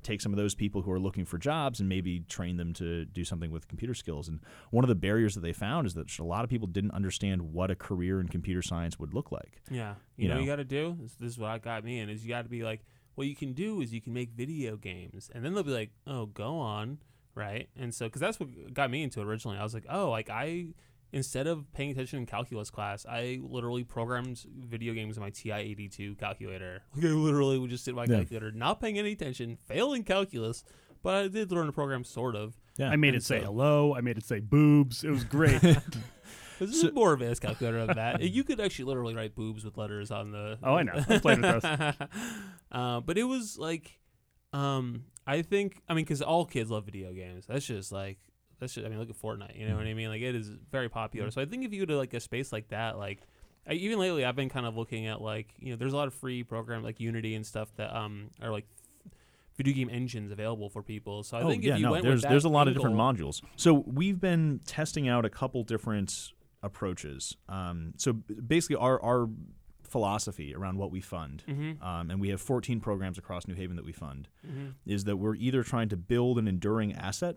[0.07, 3.05] take some of those people who are looking for jobs and maybe train them to
[3.07, 4.29] do something with computer skills.
[4.29, 4.41] And
[4.71, 7.53] one of the barriers that they found is that a lot of people didn't understand
[7.53, 9.61] what a career in computer science would look like.
[9.71, 10.41] Yeah, you, You know, know?
[10.41, 10.97] you got to do.
[11.01, 12.09] This, this is what got me in.
[12.09, 12.85] Is you got to be like,
[13.17, 15.91] what you can do is you can make video games, and then they'll be like,
[16.07, 16.99] oh, go on,
[17.35, 17.69] right?
[17.77, 19.59] And so, because that's what got me into it originally.
[19.59, 20.67] I was like, oh, like I
[21.17, 26.19] instead of paying attention in calculus class, I literally programmed video games in my TI-82
[26.19, 26.83] calculator.
[26.95, 28.19] Like I literally would just sit at my Yeah.
[28.19, 30.63] calculator, not paying any attention, failing calculus,
[31.03, 32.57] but I did learn to program sort of.
[32.79, 33.95] Yeah, I made And it say so- hello.
[33.95, 35.03] I made it say boobs.
[35.05, 35.61] It was great.
[35.63, 35.81] This
[36.81, 38.21] So- is more advanced calculator than that.
[38.23, 40.59] You could actually literally write boobs with letters on the.
[40.63, 40.93] Oh, I know.
[41.09, 42.09] I played with those.
[42.73, 43.99] uh, but it was like,
[44.53, 47.47] um, I think I mean because all kids love video games.
[47.47, 48.19] That's just like
[48.59, 49.59] that's just I mean look at Fortnite.
[49.59, 50.09] You know what I mean?
[50.09, 51.31] Like it is very popular.
[51.31, 53.21] So I think if you go to like a space like that, like
[53.69, 56.09] I, even lately I've been kind of looking at like you know there's a lot
[56.09, 58.67] of free programs like Unity and stuff that um are like
[59.57, 61.23] video game engines available for people.
[61.23, 62.97] So I oh think yeah, if you no, went there's there's a lot of different
[62.97, 63.43] modules.
[63.57, 67.37] So we've been testing out a couple different approaches.
[67.49, 69.29] Um, so basically, our our
[69.83, 73.77] philosophy around what we fund, Mhm, um, and we have 14 programs across New Haven
[73.77, 74.75] that we fund, mhm.
[74.85, 77.37] is that we're either trying to build an enduring asset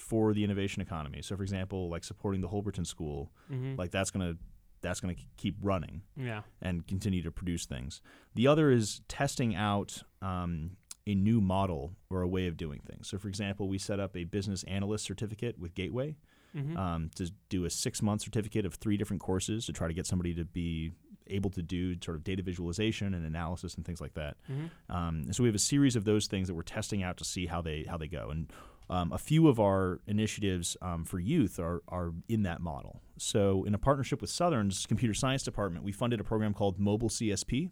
[0.00, 1.20] for the innovation economy.
[1.22, 3.76] So, for example, like supporting the Holberton School, Mhm.
[3.78, 4.36] like that's gonna
[4.82, 6.40] that's gonna keep running yeah.
[6.62, 8.00] and continue to produce things.
[8.34, 13.06] The other is testing out um, a new model or a way of doing things.
[13.06, 16.16] So, for example, we set up a business analyst certificate with Gateway
[16.56, 16.76] Mhm.
[16.78, 20.06] um, to do a six month certificate of three different courses to try to get
[20.06, 20.92] somebody to be
[21.26, 24.36] able to do sort of data visualization and analysis and things like that.
[24.50, 24.70] Mhm.
[24.88, 27.24] Um, and so we have a series of those things that we're testing out to
[27.24, 28.30] see how they how they go.
[28.30, 28.50] And
[28.90, 33.00] um, a few of our initiatives um, for youth are are in that model.
[33.16, 37.08] So in a partnership with Southern's computer science department, we funded a program called Mobile
[37.08, 37.70] CSP,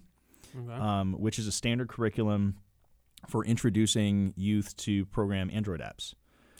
[0.57, 0.72] Okay.
[0.72, 2.57] um, which is a standard curriculum
[3.28, 6.14] for introducing youth to program Android apps.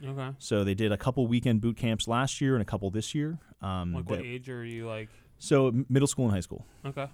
[0.05, 0.31] Okay.
[0.39, 3.39] So they did a couple weekend boot camps last year and a couple this year.
[3.63, 5.09] Um, Like what that- age are you like?
[5.39, 6.67] so middle school and high school.
[6.85, 7.07] Okay.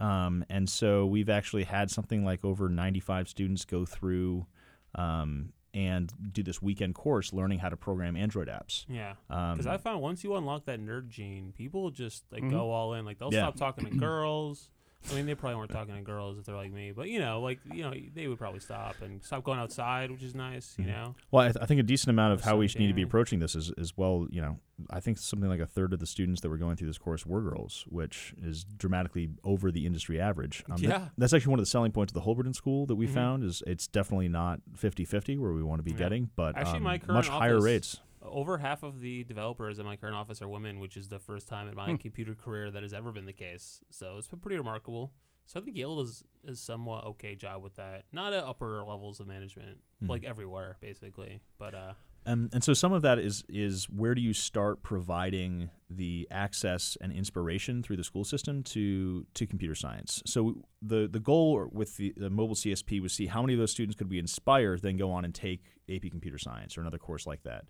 [0.00, 4.46] Um, and so we've actually had something like over 95 students go through
[4.94, 8.84] um, and do this weekend course learning how to program Android apps.
[8.88, 9.14] Yeah.
[9.30, 12.50] Um, Because I found once you unlock that nerd gene, people just like Mhm.
[12.50, 13.04] go all in.
[13.04, 13.40] Like they'll Yeah.
[13.50, 14.70] stop talking to girls.
[15.10, 17.40] I mean, they probably weren't talking to girls if they're like me, but you know,
[17.40, 20.74] like you know, they would probably stop and stop going outside, which is nice.
[20.78, 20.88] You Mhm.
[20.88, 21.14] know.
[21.30, 23.02] well, I, th- I think a decent amount of how we should need to be
[23.02, 24.58] approaching this is, is well, you know,
[24.90, 27.26] I think something like a third of the students that were going through this course
[27.26, 30.62] were girls, which is dramatically over the industry average.
[30.70, 31.08] Um, that- Yeah.
[31.18, 33.14] that's actually one of the selling points of the Holberton School that we Mhm.
[33.14, 35.96] found is it's definitely not 50-50 where we want to be Yeah.
[35.98, 38.00] getting, but Actually, um, much higher rates.
[38.24, 41.48] Over half of the developers in my current office are women, which is the first
[41.48, 41.96] time in my Hmm.
[41.96, 43.82] computer career that has ever been the case.
[43.90, 45.12] So it's been pretty remarkable.
[45.46, 48.04] So I think Yale does is somewhat okay job with that.
[48.12, 50.08] Not at upper levels of management, Mhm.
[50.08, 51.40] like everywhere basically.
[51.58, 55.70] But uh, Um, and so some of that is is where do you start providing
[55.90, 60.22] the access and inspiration through the school system to to computer science?
[60.24, 63.72] So the the goal with the, the mobile CSP was see how many of those
[63.72, 67.26] students could we inspire, then go on and take AP Computer Science or another course
[67.26, 67.64] like that.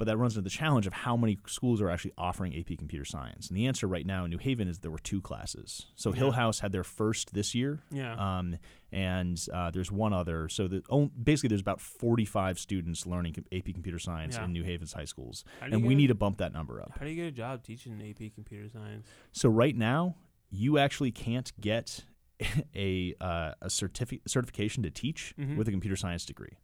[0.00, 3.04] But that runs into the challenge of how many schools are actually offering AP Computer
[3.04, 3.48] Science.
[3.48, 5.88] And the answer right now in New Haven is there were two classes.
[5.94, 6.16] So Yeah.
[6.20, 8.56] Hill House had their first this year, yeah, um,
[8.90, 10.48] and uh, there's one other.
[10.48, 10.80] So the,
[11.22, 14.46] basically, there's about 45 students learning com- AP Computer Science Yeah.
[14.46, 16.54] in New Haven's high schools, How do you and we get- need to bump that
[16.54, 16.92] number up.
[16.98, 19.06] How do you get a job teaching AP computer science?
[19.32, 20.16] So right now,
[20.48, 22.06] you actually can't get
[22.74, 25.56] a uh, a certifi- certification to teach Mhm.
[25.58, 26.56] with a computer science degree.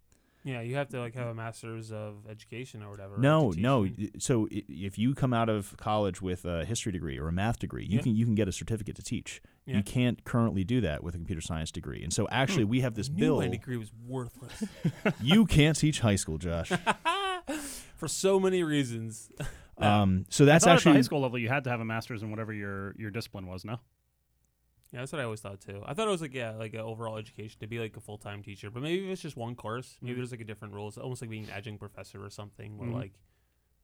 [0.46, 3.18] Yeah, you have to like have a master's of education or whatever.
[3.18, 3.88] No, to no.
[4.20, 7.84] So if you come out of college with a history degree or a math degree,
[7.84, 8.02] you Yeah.
[8.02, 9.42] can you can get a certificate to teach.
[9.66, 9.78] Yeah.
[9.78, 12.00] You can't currently do that with a computer science degree.
[12.04, 13.38] And so actually, we have this I knew bill.
[13.38, 14.62] my degree was worthless
[15.20, 16.70] you can't teach high school, Josh.
[17.96, 19.28] for so many reasons.
[19.78, 21.80] Um, so that's I thought at actually the high school level you had to have
[21.80, 23.64] a master's in whatever your your discipline was.
[23.64, 23.80] No.
[24.96, 25.82] Yeah, that's what I always thought too.
[25.84, 28.16] I thought it was like yeah, like an overall education to be like a full
[28.16, 29.98] time teacher, but maybe if it's just one course.
[30.00, 30.16] Maybe Mhm.
[30.20, 30.88] there's like a different rule.
[30.88, 32.78] It's almost like being an adjunct professor or something.
[32.80, 32.94] Or Mhm.
[32.94, 33.12] like,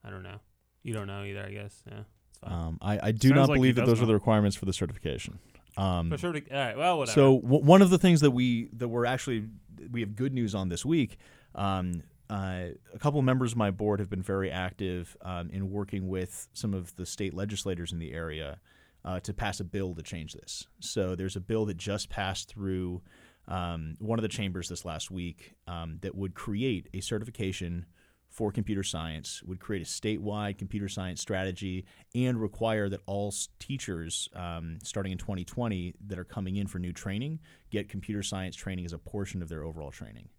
[0.03, 0.39] I don't know.
[0.83, 1.83] You don't know either, I guess.
[1.87, 2.51] Yeah, it's fine.
[2.53, 4.65] Um, I, I do Sounds not like believe that does those are the requirements for
[4.65, 5.39] the certification.
[5.77, 6.33] Um, but sure.
[6.33, 6.79] To, all right.
[6.79, 7.15] Well, whatever.
[7.15, 9.49] so w- one of the things that we that we're actually
[9.91, 11.19] we have good news on this week.
[11.55, 15.71] Um, uh, a couple of members of my board have been very active um, in
[15.71, 18.59] working with some of the state legislators in the area
[19.05, 20.67] uh, to pass a bill to change this.
[20.81, 23.03] So there's a bill that just passed through
[23.49, 27.87] um, one of the chambers this last week um, that would create a certification
[28.33, 31.85] for computer science, would create a statewide computer science strategy,
[32.15, 36.93] and require that all teachers um, starting in 2020 that are coming in for new
[36.93, 37.39] training
[37.71, 40.31] get computer science training as a portion of their overall training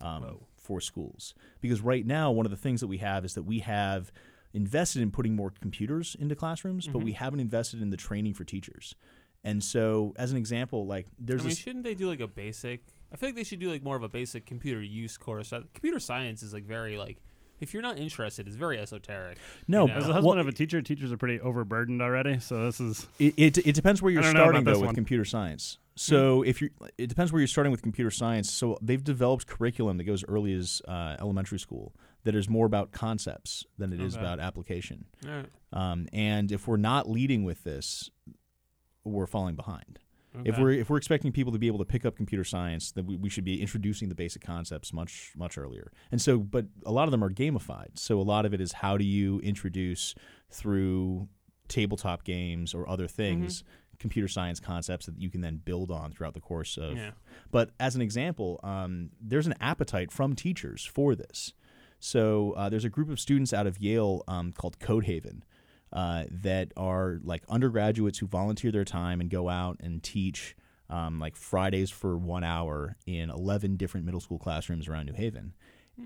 [0.00, 1.34] um, for schools.
[1.60, 4.10] Because right now, one of the things that we have is that we have
[4.54, 7.04] invested in putting more computers into classrooms, but Mhm.
[7.04, 8.94] we haven't invested in the training for teachers.
[9.44, 12.28] And so, as an example, like there's I mean, this shouldn't they do like a
[12.28, 12.82] basic?
[13.12, 15.52] I feel like they should do like more of a basic computer use course.
[15.52, 17.18] Uh, computer science is like very like.
[17.60, 19.38] If you're not interested, it's very esoteric.
[19.68, 19.82] no.
[19.86, 19.94] you know.
[19.98, 22.40] As a well, husband of a teacher, teachers are pretty overburdened already.
[22.40, 24.80] So this is It, it, it depends where you're I don't know about starting though
[24.80, 24.94] with one.
[24.96, 25.78] computer science.
[25.94, 28.50] So if you it depends where you're starting with computer science.
[28.52, 32.66] So they've developed curriculum that goes as early as uh, elementary school that is more
[32.66, 34.22] about concepts than it is Okay.
[34.24, 35.06] about application.
[35.26, 35.46] Right.
[35.72, 38.10] Um, and if we're not leading with this,
[39.04, 39.98] we're falling behind.
[40.44, 43.04] If we're if we're expecting people to be able to pick up computer science, then
[43.04, 45.92] we, we should be introducing the basic concepts much much earlier.
[46.10, 47.98] And so, but a lot of them are gamified.
[47.98, 50.14] So a lot of it is how do you introduce
[50.50, 51.28] through
[51.68, 53.62] tabletop games or other things
[53.98, 56.96] computer science concepts that you can then build on throughout the course of.
[56.96, 57.10] yeah.
[57.52, 61.52] But as an example, um, there's an appetite from teachers for this.
[62.04, 65.44] So uh, there's a group of students out of Yale um, called Codehaven
[65.92, 70.56] uh, that are like undergraduates who volunteer their time and go out and teach
[70.90, 75.54] um, like Fridays for one hour in 11 different middle school classrooms around New Haven.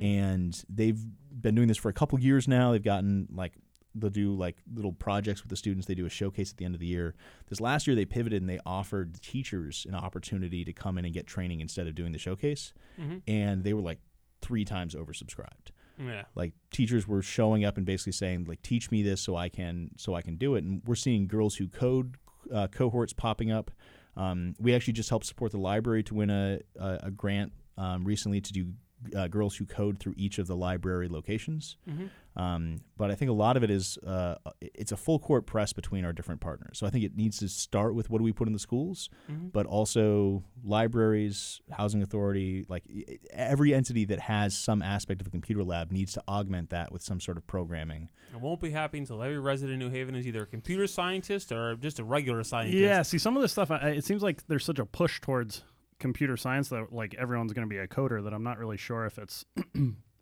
[0.03, 1.01] And they've
[1.33, 2.73] been doing this for a couple years now.
[2.73, 3.55] They've gotten like
[3.95, 5.87] they'll do like little projects with the students.
[5.87, 7.15] They do a showcase at the end of the year.
[7.49, 11.15] This last year they pivoted and they offered teachers an opportunity to come in and
[11.15, 12.75] get training instead of doing the showcase.
[13.01, 13.19] Mm-hmm.
[13.27, 14.01] And they were like
[14.43, 15.71] three times oversubscribed.
[15.99, 16.25] Yeah.
[16.35, 19.91] Like teachers were showing up and basically saying like teach me this so I can
[19.97, 20.65] so I can do it.
[20.65, 22.17] And we're seeing girls who code
[22.53, 23.71] uh, cohorts popping up.
[24.17, 28.05] Um, we actually just helped support the library to win a a, a grant um,
[28.05, 28.73] recently to do
[29.15, 31.77] uh, girls who code through each of the library locations.
[31.89, 32.09] Mhm.
[32.35, 35.73] Um, but I think a lot of it is uh, it's a full court press
[35.73, 36.79] between our different partners.
[36.79, 39.09] So I think it needs to start with what do we put in the schools,
[39.31, 39.53] Mhm.
[39.53, 42.85] but also libraries, housing authority, like
[43.31, 47.03] every entity that has some aspect of a computer lab needs to augment that with
[47.03, 48.09] some sort of programming.
[48.35, 51.53] I won't be happy until every resident in New Haven is either a computer scientist
[51.53, 52.79] or just a regular scientist.
[52.79, 55.63] Yeah, see, some of this stuff, I- it seems like there's such a push towards
[55.99, 59.07] computer science that like everyone's going to be a coder that I'm not really sure
[59.07, 59.45] if it's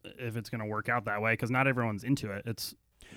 [0.04, 2.42] if it's going to work out that way because not everyone's into it.
[2.46, 2.74] It's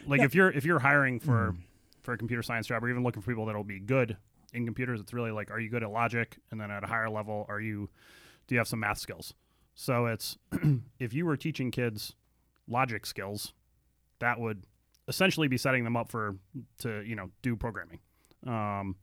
[0.07, 0.25] like Yeah.
[0.25, 1.57] if you're if you're hiring for Mm.
[2.03, 4.17] for a computer science job or even looking for people that'll be good
[4.53, 7.09] in computers, it's really like are you good at logic and then at a higher
[7.09, 7.89] level are you
[8.47, 9.33] do you have some math skills?
[9.75, 10.37] So it's
[10.99, 12.15] if you were teaching kids
[12.67, 13.53] logic skills,
[14.19, 14.63] that would
[15.07, 16.37] essentially be setting them up for
[16.79, 17.99] to you know do programming.
[18.45, 18.95] Um,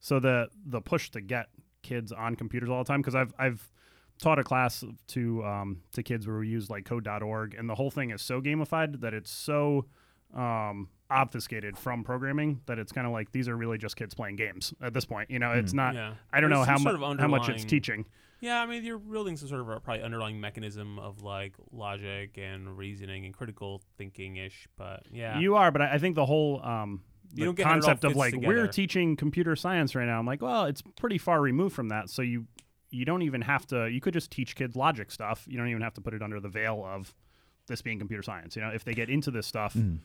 [0.00, 1.48] so the the push to get
[1.84, 3.70] kids on computers all the time because I've I've
[4.18, 7.90] taught a class to um, to kids where we use like code.org and the whole
[7.90, 9.86] thing is so gamified that it's so
[10.34, 14.36] um, obfuscated from programming that it's kind of like these are really just kids playing
[14.36, 15.30] games at this point.
[15.30, 15.94] You know, it's not.
[15.94, 16.14] Yeah.
[16.32, 18.06] I don't There's know how, some mu- sort of how much it's teaching.
[18.40, 22.36] Yeah, I mean, you're building some sort of a probably underlying mechanism of like logic
[22.36, 24.68] and reasoning and critical thinking ish.
[24.76, 27.66] But yeah, You are, but I, I think the whole um, You the don't get
[27.66, 30.18] how it all concept of fits like we're teaching computer science right now.
[30.18, 32.10] I'm like, well, it's pretty far removed from that.
[32.10, 32.46] So you
[32.90, 33.88] you don't even have to.
[33.90, 35.44] You could just teach kids logic stuff.
[35.48, 37.14] You don't even have to put it under the veil of
[37.66, 38.54] this being computer science.
[38.56, 39.96] You know, if they get into this stuff, they'll,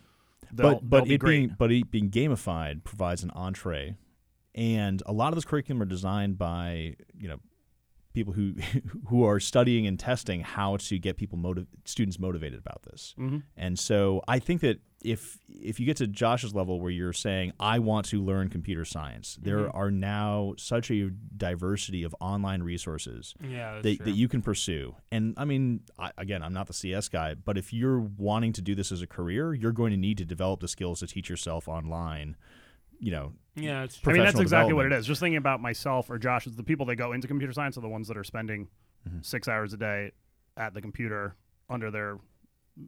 [0.52, 1.30] but but they'll be it great.
[1.38, 3.96] being but it being gamified provides an entree,
[4.56, 7.38] and a lot of this curriculum are designed by you know
[8.14, 8.56] people who
[9.08, 13.14] who are studying and testing how to get people motiv- students motivated about this.
[13.20, 13.44] Mhm.
[13.56, 17.54] And so I think that if if you get to Josh's level where you're saying
[17.60, 19.72] I want to learn computer science, there Mhm.
[19.76, 24.06] are now such a diversity of online resources yeah, that, true.
[24.06, 24.96] that you can pursue.
[25.12, 28.62] And I mean, I, again, I'm not the CS guy, but if you're wanting to
[28.62, 31.30] do this as a career, you're going to need to develop the skills to teach
[31.30, 32.36] yourself online.
[33.00, 35.06] You know, yeah, it's I mean, that's exactly what it is.
[35.08, 37.88] Just thinking about myself or Josh, the people that go into computer science are the
[37.90, 38.68] ones that are spending
[39.08, 39.24] Mhm.
[39.26, 40.12] six hours a day
[40.58, 41.36] at the computer
[41.70, 42.18] under their,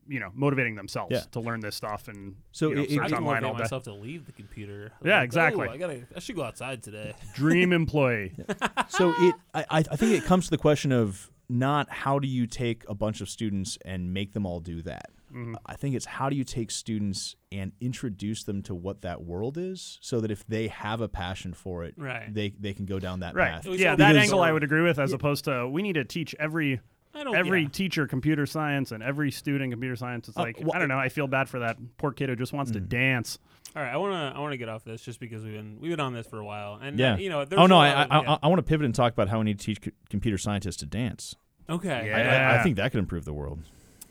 [0.07, 1.21] you know, motivating themselves Yeah.
[1.31, 3.53] to learn this stuff and So you know, it- it- I search can online all
[3.53, 3.59] day.
[3.59, 4.91] myself to leave the computer.
[5.01, 5.67] I'm Yeah, like, exactly.
[5.67, 6.07] "Oh, I gotta.
[6.15, 7.13] I should go outside today.
[7.35, 8.33] Dream employee.
[8.89, 12.27] so it I, I I think it comes to the question of not how do
[12.27, 15.11] you take a bunch of students and make them all do that.
[15.33, 15.55] Mhm.
[15.65, 19.57] I think it's how do you take students and introduce them to what that world
[19.57, 22.33] is, so that if they have a passion for it, Right.
[22.33, 23.51] they they can go down that Right.
[23.51, 23.65] path.
[23.65, 25.93] It Yeah, all that because- angle I would agree with, as opposed to we need
[25.93, 26.81] to teach every I don't.
[27.15, 27.69] Every yeah.
[27.69, 30.27] teacher computer science and every student computer science.
[30.29, 30.97] It's Uh, like well, I don't know.
[30.99, 32.89] I feel bad for that poor kid who just wants to Mm.
[32.89, 33.39] dance.
[33.75, 34.37] All right, I want to.
[34.37, 36.39] I want to get off this just because we've been we've been on this for
[36.39, 37.13] a while, and Yeah.
[37.13, 37.45] uh, you know.
[37.45, 38.31] There's Oh no, a I lot of- I, yeah.
[38.33, 40.37] I, I want to pivot and talk about how we need to teach c- computer
[40.37, 41.35] scientists to dance.
[41.69, 42.07] okay.
[42.07, 42.17] Yeah.
[42.17, 43.59] I, I, I think that could improve the world.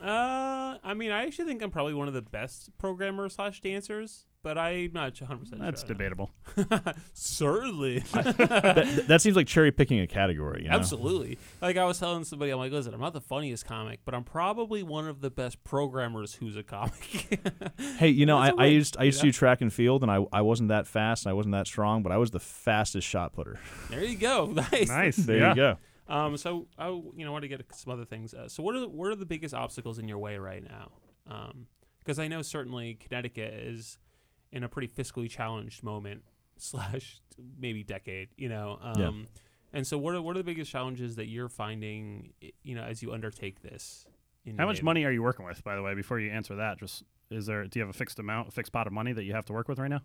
[0.02, 4.24] Uh, I mean, I actually think I'm probably one of the best programmers slash dancers,
[4.42, 5.88] but I'm not 100 percent That's sure.
[5.88, 6.30] debatable.
[7.12, 10.62] Certainly, that, that seems like cherry picking a category.
[10.62, 10.76] You know?
[10.76, 11.38] absolutely.
[11.60, 14.24] Like I was telling somebody, I'm like, listen, I'm not the funniest comic, but I'm
[14.24, 17.38] probably one of the best programmers who's a comic.
[17.98, 19.72] Hey, you know, I, That's a I used I used you to do track and
[19.72, 22.30] field, and I I wasn't that fast, and I wasn't that strong, but I was
[22.30, 23.58] the fastest shot putter.
[23.90, 24.46] there you go.
[24.46, 24.88] Nice.
[24.88, 25.16] Nice.
[25.16, 25.50] There yeah.
[25.50, 25.78] you go.
[26.10, 28.34] Um, so I, you know, want to get some other things.
[28.34, 30.90] Uh, so what are the, what are the biggest obstacles in your way right now?
[32.00, 33.98] Because I know certainly Connecticut is
[34.52, 36.22] in a pretty fiscally challenged moment
[36.56, 37.20] slash
[37.58, 38.28] maybe decade.
[38.36, 38.78] You know.
[38.82, 39.10] Um, Yeah.
[39.72, 42.32] And so what are what are the biggest challenges that you're finding?
[42.64, 44.04] You know, as you undertake this.
[44.44, 44.86] In How much Haven?
[44.86, 45.94] money are you working with, by the way?
[45.94, 47.64] Before you answer that, just is there?
[47.66, 49.52] Do you have a fixed amount, a fixed pot of money that you have to
[49.52, 50.00] work with right now?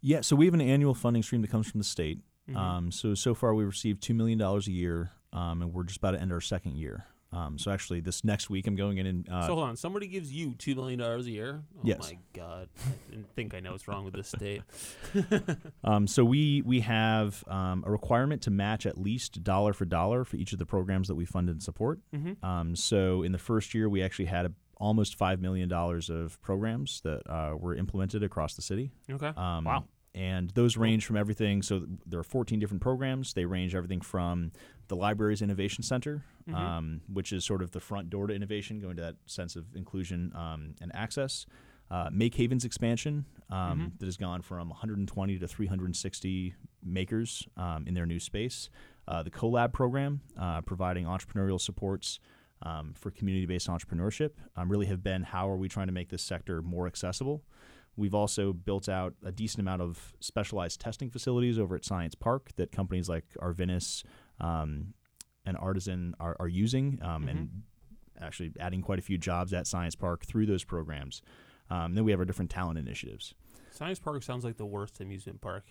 [0.00, 2.20] Yeah, so we have an annual funding stream that comes from the state.
[2.48, 2.56] Mhm.
[2.56, 5.98] Um, so so far we've received two million dollars a year, um, and we're just
[5.98, 7.06] about to end our second year.
[7.32, 9.76] Um, so actually, this next week I'm going in and uh, so hold on.
[9.76, 11.62] Somebody gives you two million dollars a year.
[11.76, 12.00] Oh Yes.
[12.10, 12.68] my god!
[12.76, 14.62] I didn't think I know what's wrong with this state.
[15.84, 20.24] Um, so we we have um, a requirement to match at least dollar for dollar
[20.24, 22.00] for each of the programs that we fund and support.
[22.14, 22.44] mm-hmm.
[22.44, 26.40] Um, so in the first year, we actually had a, almost five million dollars of
[26.42, 28.90] programs that uh, were implemented across the city.
[29.10, 29.32] Okay.
[29.36, 29.84] Um, Wow.
[30.12, 31.62] And those range from everything.
[31.62, 33.32] So there are 14 different programs.
[33.34, 34.50] They range everything from
[34.90, 36.54] the library's innovation center, Mhm.
[36.54, 39.64] um, which is sort of the front door to innovation, going to that sense of
[39.74, 41.46] inclusion um, and access.
[41.90, 43.98] Uh, MakeHaven's expansion um, Mhm.
[43.98, 48.68] that has gone from 120 to 360 makers um, in their new space.
[49.08, 52.20] Uh, the CoLab program, uh, providing entrepreneurial supports
[52.62, 56.22] um, for community-based entrepreneurship, um, really have been how are we trying to make this
[56.22, 57.42] sector more accessible.
[57.96, 62.52] We've also built out a decent amount of specialized testing facilities over at Science Park
[62.56, 64.04] that companies like Arvinas
[64.40, 64.94] um,
[65.44, 66.98] and Artisan are, are using.
[67.02, 67.62] Um, And
[68.20, 71.22] actually adding quite a few jobs at Science Park through those programs.
[71.70, 73.34] Um, then we have our different talent initiatives.
[73.72, 75.64] Science Park sounds like the worst amusement park.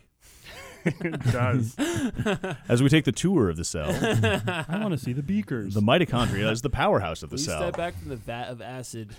[0.86, 1.76] it does.
[2.70, 5.74] As we take the tour of the cell, I want to see the beakers.
[5.74, 7.62] the mitochondria is the powerhouse of the Please cell.
[7.62, 9.16] step back from the vat of acid.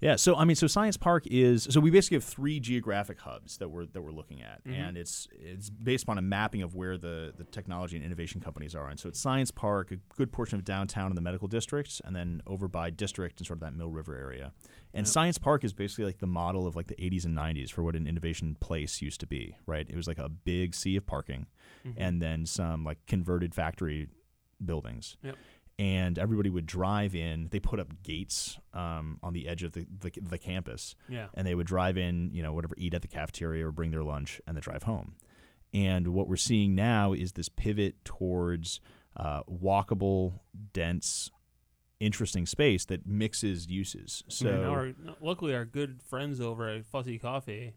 [0.01, 3.59] Yeah, so I mean, so Science Park is so we basically have three geographic hubs
[3.59, 4.73] that we're that we're looking at, Mhm.
[4.77, 8.75] and it's it's based upon a mapping of where the the technology and innovation companies
[8.75, 8.89] are.
[8.89, 12.17] And so it's Science Park, a good portion of downtown in the medical districts, and
[12.17, 14.51] then over by district and sort of that Mill River area.
[14.95, 15.13] And Yep.
[15.13, 17.97] Science Park is basically like the model of like the 80s and 90s for what
[17.97, 19.87] an innovation place used to be, right?
[19.89, 21.47] It was like a big sea of parking,
[21.85, 21.95] Mhm.
[21.97, 24.09] and then some like converted factory
[24.65, 25.17] buildings.
[25.23, 25.37] Yep.
[25.79, 27.49] And everybody would drive in.
[27.51, 31.29] They put up gates um, on the edge of the, the the campus, yeah.
[31.35, 34.05] and they would drive in, you know, whatever, eat at the cafeteria or bring their
[34.05, 35.15] lunch, and then drive home.
[35.75, 38.81] And what we're seeing now is this pivot towards
[39.17, 40.41] uh, walkable,
[40.75, 41.31] dense,
[42.03, 44.25] interesting space that mixes uses.
[44.29, 47.75] So And our, luckily, our good friends over at Fussy Coffee,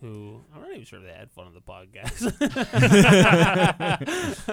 [0.00, 2.20] who I'm not even sure if they had fun on the podcast.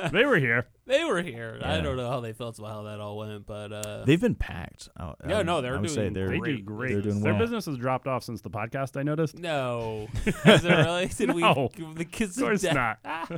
[0.11, 0.67] they were here.
[0.85, 1.59] they were here.
[1.63, 4.35] I don't know how they felt about how that all went, but uh, they've been
[4.35, 4.89] packed.
[4.97, 6.65] I- Yeah, I- no, they're I would say doing they're They do Great.
[6.65, 6.91] great.
[6.93, 7.41] They're doing Their well.
[7.41, 8.97] business has dropped off since the podcast.
[8.97, 9.37] I noticed.
[9.37, 11.07] no, is it really?
[11.07, 11.69] Did No.
[11.75, 12.99] give the kids Of course a not.
[13.03, 13.29] that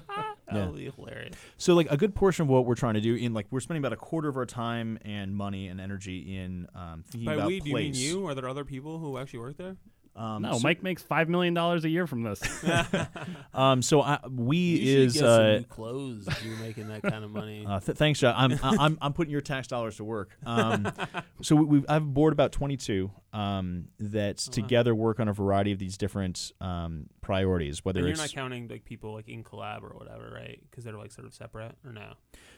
[0.52, 0.66] Yeah.
[0.68, 1.36] would be hilarious.
[1.58, 3.82] So like a good portion of what we're trying to do in like we're spending
[3.82, 7.48] about a quarter of our time and money and energy in um, thinking By about
[7.48, 8.26] we, do you mean you?
[8.28, 9.78] Are there other people who actually work there?
[10.20, 12.42] Um, No, so, Mike makes five million dollars a year from this.
[13.54, 17.02] Um, so I, we You is get some uh, new clothes if you're making that
[17.02, 17.66] kind of money.
[17.68, 18.34] uh, th- thanks, John.
[18.38, 20.38] I'm, I- I'm I'm putting your tax dollars to work.
[20.46, 20.92] Um,
[21.42, 24.52] so we, we I have a board about 22 um, that wow.
[24.54, 27.84] together work on a variety of these different um, priorities.
[27.84, 30.60] Whether and you're it's not counting like people like in collab or whatever, right?
[30.70, 32.14] Because they're like sort of separate, or no?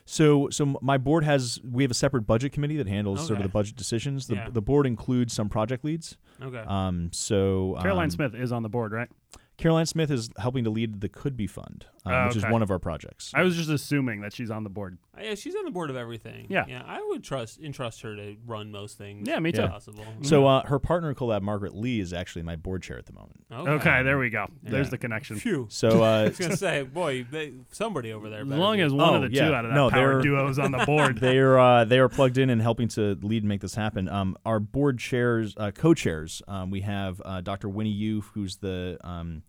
[0.05, 3.43] So, so my board has we have a separate budget committee that handles sort of
[3.43, 4.27] the budget decisions.
[4.27, 4.49] The, Yeah.
[4.49, 6.17] the board includes some project leads.
[6.41, 6.63] Okay.
[6.67, 7.11] Um,
[7.51, 9.09] so Caroline um, Smith is on the board, right?
[9.57, 12.61] Caroline Smith is helping to lead the Could Be Fund, um, Oh, which is one
[12.61, 13.31] of our projects.
[13.33, 14.97] I was just assuming that she's on the board.
[15.17, 16.47] Uh, yeah, she's on the board of everything.
[16.49, 16.65] Yeah.
[16.67, 16.81] yeah.
[16.85, 19.27] I would trust entrust her to run most things.
[19.27, 19.67] Yeah, me if too.
[19.67, 20.05] Possible.
[20.21, 23.13] so uh, her partner in collab, Margaret Lee, is actually my board chair at the
[23.13, 23.45] moment.
[23.51, 23.71] okay.
[23.71, 24.47] Okay, there we go.
[24.63, 25.37] There's the connection.
[25.37, 25.67] Phew.
[25.69, 28.41] So I uh, was gonna say, boy, they, somebody over there.
[28.41, 29.47] As long be- as one of Oh, the yeah.
[29.49, 31.17] two out of that No, power they're- duo is on the board.
[31.21, 34.07] they are uh, they are plugged in and helping to lead and make this happen.
[34.09, 37.69] Um, our board chairs, uh, co-chairs, um, we have uh, Dr.
[37.69, 39.43] Winnie Yu, who's the um,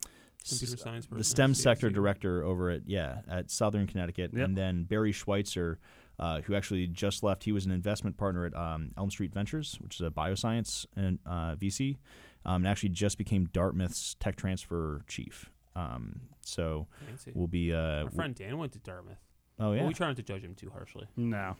[0.48, 1.06] computer s- science.
[1.10, 4.44] the STEM sector director over at yeah at Southern Connecticut, Yep.
[4.46, 5.78] and then Barry Schweitzer,
[6.18, 7.44] uh, who actually just left.
[7.44, 11.18] He was an investment partner at um, Elm Street Ventures, which is a bioscience and
[11.26, 11.98] uh, VC,
[12.44, 15.50] um, and actually just became Dartmouth's tech transfer chief.
[15.74, 17.32] Um, so Fancy.
[17.34, 19.16] we'll be uh, Our friend Dan went to Dartmouth.
[19.58, 19.86] oh Well, yeah.
[19.86, 21.06] we try not to judge him too harshly.
[21.16, 21.56] no,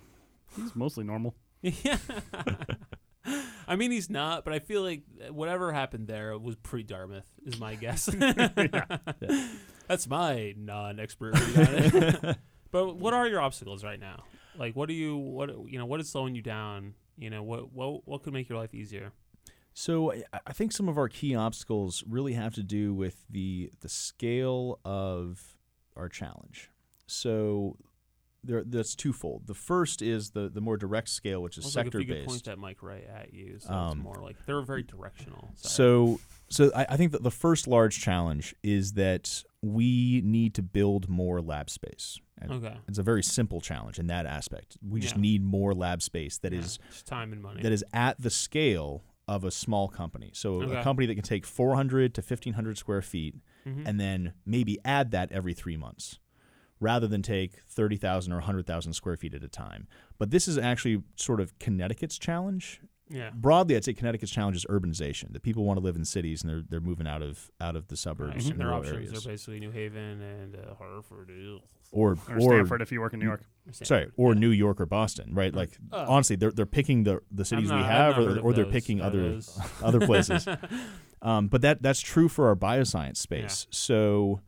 [0.57, 1.35] he's mostly normal.
[1.63, 1.97] Yeah.
[3.69, 7.59] I mean, he's not, but I feel like whatever happened there was pre Dartmouth, is
[7.61, 8.07] my guess.
[9.89, 12.37] That's my non expert read on it.
[12.71, 14.25] but what are your obstacles right now?
[14.59, 16.95] Like, what do you, what, you know, what is slowing you down?
[17.17, 19.13] You know, what, what, what could make your life easier?
[19.75, 23.71] So I- I think some of our key obstacles really have to do with the
[23.81, 25.57] the scale of
[25.97, 26.69] our challenge.
[27.07, 27.77] So
[28.45, 29.47] there, that's twofold.
[29.47, 32.25] The first is the the more direct scale, which is like sector if you could
[32.25, 32.45] point based.
[32.47, 35.53] that mic right at you, so Um, it's more like they're very directional.
[35.57, 35.71] Sorry.
[35.73, 40.63] So so I, I think that the first large challenge is that we need to
[40.63, 42.19] build more lab space.
[42.39, 44.77] And okay, It's a very simple challenge in that aspect.
[44.87, 45.21] We just Yeah.
[45.23, 47.63] need more lab space that Yeah, is time and money.
[47.63, 50.31] that is at the scale of a small company.
[50.35, 50.77] So Okay.
[50.81, 53.87] a company that can take 400 to 1500 square feet Mhm.
[53.87, 56.19] and then maybe add that every three months
[56.83, 59.87] rather than take 30,000 or 100,000 square feet at a time.
[60.19, 62.81] But this is actually sort of Connecticut's challenge.
[63.09, 65.33] yeah, Broadly, I'd say Connecticut's challenge is urbanization.
[65.33, 67.89] That people want to live in cities and they're, they're moving out of out of
[67.89, 69.27] the suburbs and and their rural options areas.
[69.27, 71.31] are basically New Haven and uh, Hartford.
[71.95, 73.43] Or, Or, or Stamford if you work in New York.
[73.67, 74.41] or sorry, or yeah.
[74.41, 75.55] New York or Boston, right?
[75.55, 78.53] Like Uh, honestly, they're they're picking the the cities I'm we have, not or, or
[78.55, 79.41] they're picking other
[79.83, 80.49] other places.
[81.25, 83.69] Um, but that that's true for our bioscience space.
[83.71, 84.41] So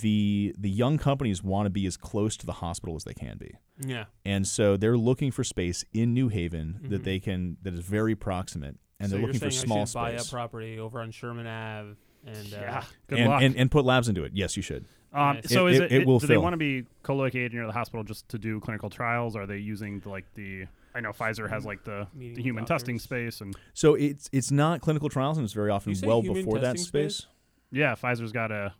[0.00, 3.36] the the young companies want to be as close to the hospital as they can
[3.38, 6.90] be, yeah, and so they're looking for space in New Haven Mhm.
[6.90, 9.84] that they can that is very proximate, and so they're you're looking for small I
[9.84, 11.94] should buy a property over on Sherman Ave,
[12.26, 12.84] and uh, yeah.
[13.08, 13.42] Good and, luck.
[13.42, 14.32] and and put labs into it.
[14.34, 14.84] Yes, you should.
[15.12, 15.50] um, Nice.
[15.50, 17.72] so It- is it- it, it will do they want to be co-located near the
[17.72, 19.36] hospital just to do clinical trials?
[19.36, 20.66] Are they using the, like the?
[20.94, 24.80] I know Pfizer has like the, the human testing space, and So it's it's not
[24.82, 27.16] clinical trials, and it's very often well before that space.
[27.16, 27.26] space?
[27.70, 28.74] yeah, Pfizer's got a,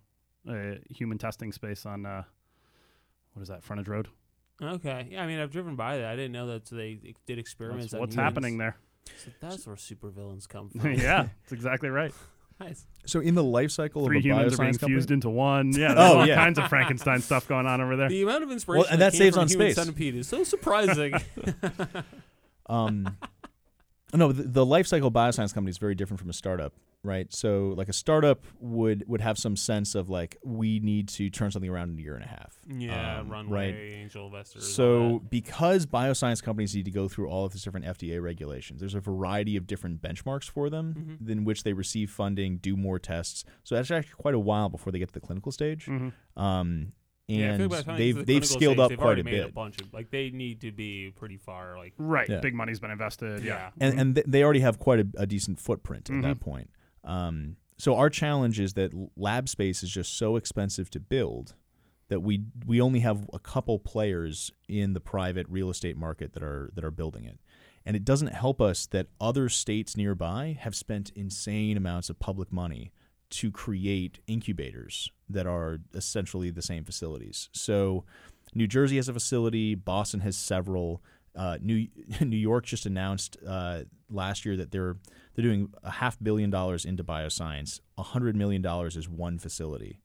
[0.49, 2.23] a human testing space on uh,
[3.35, 4.09] what is that frontage road?
[4.63, 5.09] Okay.
[5.11, 6.07] Yeah, I mean, I've driven by that.
[6.07, 7.87] I didn't know that they did experiments.
[7.87, 8.25] That's on what's humans.
[8.35, 8.77] happening there.
[9.25, 10.95] So that's where supervillains come from.
[10.95, 12.13] yeah, that's exactly right.
[12.61, 12.87] nice.
[13.07, 15.31] So in the life cycle Three of a humans are being bioscience company, fused into
[15.31, 15.73] one.
[15.73, 16.37] Yeah, there's Oh, all yeah.
[16.37, 18.09] kinds of Frankenstein stuff going on over there.
[18.09, 19.75] The amount of inspiration and that came saves from on Human space.
[19.77, 21.15] Centipede is so surprising.
[22.67, 23.17] um,
[24.15, 26.73] no, the, the life cycle bioscience company is very different from a startup,
[27.05, 27.33] right?
[27.33, 31.51] So like a startup would would have some sense of like we need to turn
[31.51, 32.57] something around in a year and a half.
[32.69, 33.93] yeah, Um, runway, right.
[34.03, 34.73] angel investors.
[34.73, 38.95] So because bioscience companies need to go through all of these different FDA regulations, there's
[38.95, 41.29] a variety of different benchmarks for them Mhm.
[41.29, 43.45] in which they receive funding, do more tests.
[43.65, 45.87] So that's actually quite a while before they get to the clinical stage.
[45.87, 46.13] Mhm.
[46.37, 46.93] Um,
[47.29, 49.19] and yeah, like the they get to they've the they've scaled stage, up they've quite
[49.19, 49.55] a made A bit.
[49.55, 51.77] bunch of like they need to be pretty far.
[51.79, 52.41] Like Right, Yeah.
[52.41, 53.43] big money's been invested.
[53.43, 53.87] Yeah, Yeah.
[53.89, 56.23] and and th- they already have quite a, a decent footprint at Mhm.
[56.23, 56.71] that point.
[57.05, 61.55] Um, so our challenge is that lab space is just so expensive to build
[62.09, 66.43] that we we only have a couple players in the private real estate market that
[66.43, 67.41] are that are building it.
[67.85, 72.53] And it doesn't help us that other states nearby have spent insane amounts of public
[72.53, 72.93] money
[73.31, 77.49] to create incubators that are essentially the same facilities.
[77.53, 78.05] So
[78.55, 81.03] New Jersey has a facility, Boston has several.
[81.35, 81.89] Uh, New
[82.21, 84.97] New York just announced uh, last year that they're
[85.35, 87.81] they're doing a half billion dollars into bioscience.
[87.99, 90.01] A hundred million dollars is one facility,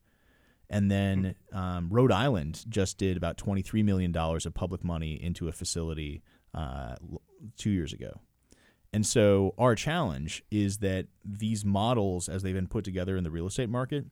[0.69, 5.13] and then um, Rhode Island just did about twenty three million dollars of public money
[5.21, 6.23] into a facility
[6.53, 6.95] uh,
[7.57, 8.21] two years ago.
[8.93, 13.32] And so our challenge is that these models, as they've been put together in the
[13.32, 14.05] real estate market,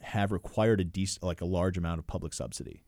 [0.00, 2.82] have required a dec- like a large amount of public subsidy.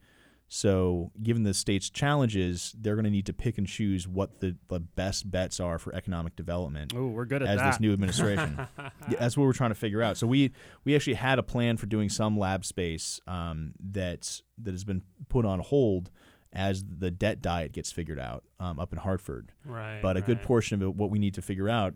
[0.57, 4.55] So, given the state's challenges, they're going to need to pick and choose what the,
[4.69, 7.71] the best bets are for economic development Oh, we're good at as that.
[7.73, 8.65] this new administration.
[8.79, 10.17] yeah, that's what we're trying to figure out.
[10.17, 10.53] So we
[10.85, 15.03] we actually had a plan for doing some lab space um, that that has been
[15.29, 16.13] put on hold
[16.53, 19.51] as the debt diet gets figured out um, up in Hartford.
[19.65, 19.99] right.
[20.01, 21.95] But a good portion of it, what we need to figure out,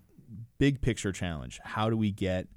[0.59, 2.49] big picture challenge: how do we get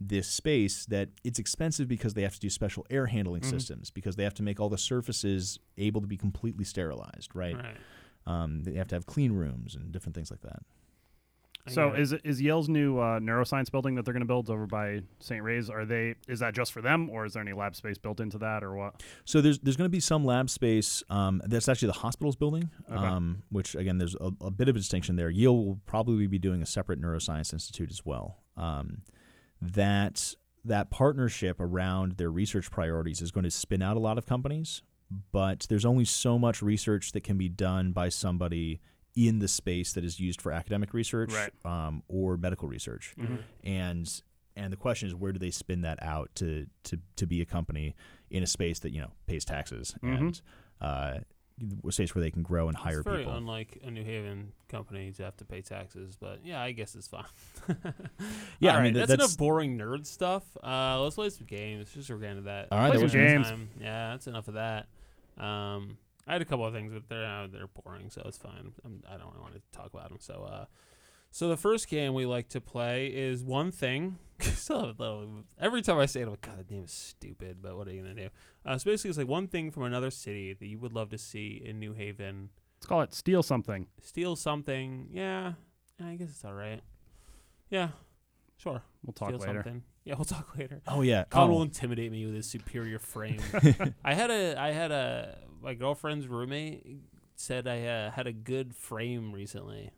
[0.00, 3.50] this space that it's expensive because they have to do special air handling Mm-hmm.
[3.58, 7.56] systems because they have to make all the surfaces able to be completely sterilized, right?
[7.56, 7.76] Right.
[8.26, 10.60] Um, they have to have clean rooms and different things like that.
[11.66, 12.02] So get it.
[12.02, 15.42] is is Yale's new uh, neuroscience building that they're going to build over by St.
[15.42, 15.68] Ray's?
[15.68, 16.14] Are they?
[16.26, 18.74] Is that just for them, or is there any lab space built into that, or
[18.74, 19.02] what?
[19.26, 21.02] So there's there's going to be some lab space.
[21.10, 22.96] Um, that's actually the hospital's building, Okay.
[23.04, 25.28] um, which again there's a, a bit of a distinction there.
[25.28, 28.38] Yale will probably be doing a separate neuroscience institute as well.
[28.56, 29.02] Um,
[29.60, 30.34] that
[30.64, 34.82] that partnership around their research priorities is going to spin out a lot of companies,
[35.32, 38.80] but there's only so much research that can be done by somebody
[39.16, 41.52] in the space that is used for academic research Right.
[41.64, 43.42] um, or medical research Mhm.
[43.64, 44.22] and
[44.54, 47.44] and the question is where do they spin that out to to to be a
[47.46, 47.94] company
[48.30, 50.18] in a space that you know pays taxes Mhm.
[50.18, 50.40] and
[50.80, 51.18] uh,
[51.86, 53.34] a space where they can grow and hire it's very people.
[53.36, 57.08] unlike a New Haven company to have to pay taxes, but yeah, I guess it's
[57.08, 57.24] fine.
[58.60, 60.42] Yeah, I All mean, right, th- that's, that's- enough boring nerd stuff.
[60.62, 61.88] Uh, let's play some games.
[61.94, 62.68] Just we're getting to that.
[62.72, 63.48] All right, Play some was games.
[63.48, 63.68] Time.
[63.80, 64.86] Yeah, that's enough of that.
[65.38, 68.72] Um, I had a couple of things, but they're uh, they're boring, so it's fine.
[68.84, 70.18] I'm, I don't really want to talk about them.
[70.20, 70.64] So, uh,
[71.30, 74.18] so the first game we like to play is one thing.
[74.40, 74.94] so
[75.60, 77.58] every time I say it, I'm like, God, the name is stupid.
[77.60, 78.28] But what are you gonna do?
[78.64, 81.18] Uh, so basically, it's like one thing from another city that you would love to
[81.18, 82.50] see in New Haven.
[82.78, 83.86] Let's call it steal something.
[84.00, 85.08] Steal something.
[85.10, 85.54] Yeah,
[86.02, 86.80] I guess it's all right.
[87.70, 87.88] Yeah,
[88.56, 88.82] sure.
[89.04, 89.62] We'll talk Steal later.
[89.64, 89.82] something.
[90.04, 90.80] Yeah, we'll talk later.
[90.86, 91.54] oh yeah, Colin oh.
[91.54, 93.40] will intimidate me with his superior frame.
[94.04, 96.86] I had a, I had a, my girlfriend's roommate
[97.34, 99.90] said I uh, had a good frame recently.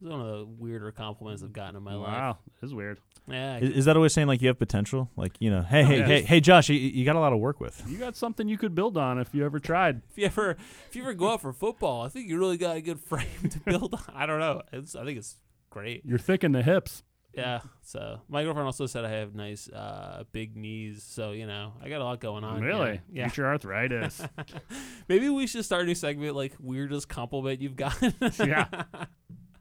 [0.00, 2.08] It was one of the weirder compliments I've gotten in my life.
[2.08, 2.98] wow, this is weird.
[3.26, 5.10] Yeah, I Is, is that always saying like you have potential?
[5.16, 6.06] Like you know, hey, hey, yeah.
[6.06, 7.82] hey, hey, Josh, you, you got a lot of work with.
[7.88, 10.02] You got something you could build on if you ever tried.
[10.10, 10.56] if you ever,
[10.88, 13.26] if you ever go out for football, I think you really got a good frame
[13.50, 14.14] to build on.
[14.14, 14.62] I don't know.
[14.72, 15.36] It's, I think it's
[15.70, 16.02] great.
[16.04, 17.02] You're thick in the hips.
[17.32, 17.60] Yeah.
[17.82, 21.02] So my girlfriend also said I have nice, uh, big knees.
[21.02, 22.58] So you know, I got a lot going on.
[22.58, 22.66] here.
[22.68, 23.00] really?
[23.10, 23.28] Yeah.
[23.28, 24.22] Future arthritis.
[25.08, 28.14] Maybe we should start a new segment like weirdest compliment you've gotten.
[28.38, 28.66] Yeah.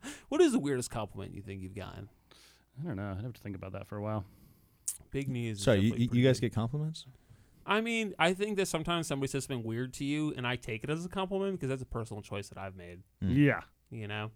[0.29, 2.09] what is the weirdest compliment you think you've gotten?
[2.81, 3.15] I don't know.
[3.17, 4.25] I'd have to think about that for a while.
[5.11, 5.61] Big knees.
[5.63, 6.51] Sorry, you, you guys big.
[6.51, 7.05] get compliments?
[7.65, 10.83] I mean, I think that sometimes somebody says something weird to you, and I take
[10.83, 12.99] it as a compliment because that's a personal choice that I've made.
[13.23, 13.35] Mm.
[13.37, 13.61] Yeah.
[13.91, 14.31] You know,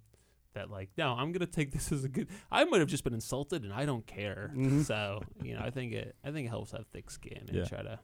[0.53, 2.27] that like, no, I'm gonna take this as a good.
[2.51, 4.51] I might have just been insulted, and I don't care.
[4.55, 4.85] Mhm.
[4.85, 6.15] So you know, I think it.
[6.23, 7.65] I think it helps have thick skin and Yeah.
[7.65, 7.99] try to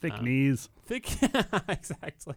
[0.00, 0.68] Thick Um, knees.
[0.84, 1.08] thick.
[1.68, 2.34] exactly.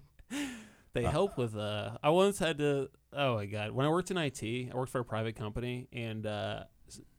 [0.95, 1.55] They Uh, help with.
[1.55, 2.89] Uh, I once had to.
[3.13, 3.71] Oh my god!
[3.71, 6.63] When I worked in IT, I worked for a private company, and uh,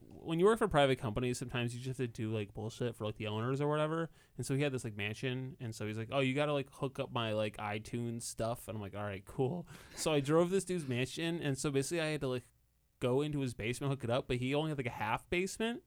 [0.01, 3.05] when you work for private companies, sometimes you just have to do like bullshit for
[3.05, 4.09] like the owners or whatever.
[4.39, 6.53] And so he had this like mansion, and so he's like, "Oh, you got to
[6.55, 10.20] like hook up my like iTunes stuff." And I'm like, "All right, cool." So I
[10.20, 12.45] drove this dude's mansion, and so basically I had to like
[12.99, 15.83] go into his basement, hook it up, but he only had like a half basement.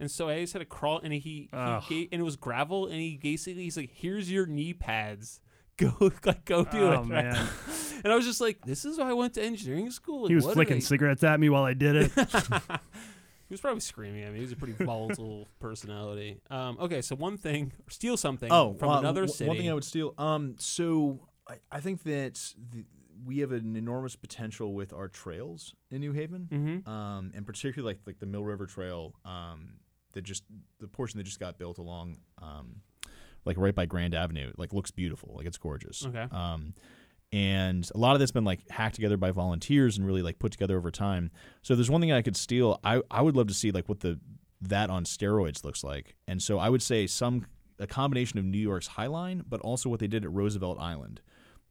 [0.00, 1.48] And so I just had to crawl, and he, he
[1.88, 5.40] gave, and it was gravel, and he basically he's like, "Here's your knee pads,
[5.98, 7.48] go like go do Oh, it." man.
[8.04, 10.34] And I was just like, "This is why I went to engineering school." Like, he
[10.34, 12.12] was flicking they- cigarettes at me while I did it.
[12.12, 14.40] he was probably screaming at me.
[14.40, 16.40] He was a pretty volatile personality.
[16.50, 19.48] Um, okay, so one thing, steal something Oh, from uh, another w- city.
[19.48, 20.12] One thing I would steal.
[20.18, 22.34] Um, so I, I think that
[22.72, 22.84] the,
[23.24, 26.90] we have an enormous potential with our trails in New Haven, mm-hmm.
[26.90, 29.76] um, and particularly like like the Mill River Trail, um,
[30.12, 30.44] that just
[30.78, 32.82] the portion that just got built along, um,
[33.44, 36.06] like right by Grand Avenue, like looks beautiful, like it's gorgeous.
[36.06, 36.26] Okay.
[36.30, 36.74] Um,
[37.32, 40.52] and a lot of that's been like hacked together by volunteers and really like put
[40.52, 41.30] together over time.
[41.62, 42.78] So there's one thing I could steal.
[42.84, 44.20] I I would love to see like what the
[44.60, 46.14] that on steroids looks like.
[46.28, 47.46] And so I would say some
[47.78, 51.20] a combination of New York's High Line, but also what they did at Roosevelt Island.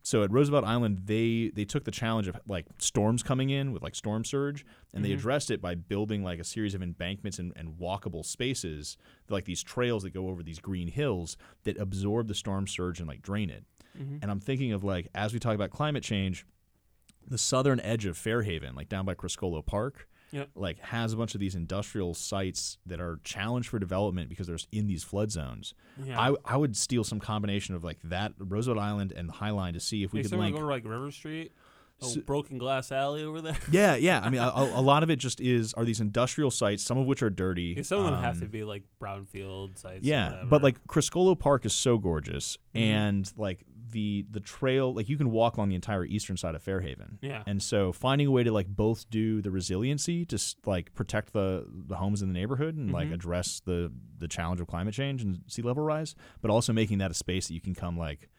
[0.05, 3.81] So at Roosevelt Island, they they took the challenge of like storms coming in with
[3.81, 5.15] like storm surge, and they Mhm.
[5.17, 8.97] addressed it by building like a series of embankments and, and walkable spaces,
[9.29, 13.07] like these trails that go over these green hills that absorb the storm surge and
[13.07, 13.63] like drain it.
[13.97, 14.17] Mm-hmm.
[14.21, 16.45] And I'm thinking of like as we talk about climate change,
[17.25, 20.49] the southern edge of Fairhaven, like down by Criscuolo Park, Yep.
[20.55, 24.57] like has a bunch of these industrial sites that are challenged for development because they're
[24.71, 25.73] in these flood zones.
[26.03, 26.19] yeah.
[26.19, 29.73] I I would steal some combination of like that Roosevelt Island and the High Line
[29.75, 30.55] to see if we Hey, could link.
[30.55, 31.51] go to like River Street,
[31.99, 33.55] So- broken glass alley over there.
[33.71, 34.19] yeah, yeah.
[34.21, 37.05] I mean, a, a lot of it just is are these industrial sites, some of
[37.05, 37.75] which are dirty.
[37.77, 40.03] Yeah, some of them have um, to be like brownfield sites.
[40.03, 42.81] Yeah, but like Criscuolo Park is so gorgeous, Mhm.
[42.81, 43.63] and like
[43.93, 47.17] the the trail, like you can walk along the entire eastern side of Fairhaven.
[47.21, 51.31] yeah, And so finding a way to like both do the resiliency to like protect
[51.31, 53.13] the the homes in the neighborhood and like Mhm.
[53.13, 57.09] address the the challenge of climate change and sea level rise, but also making that
[57.11, 58.29] a space that you can come like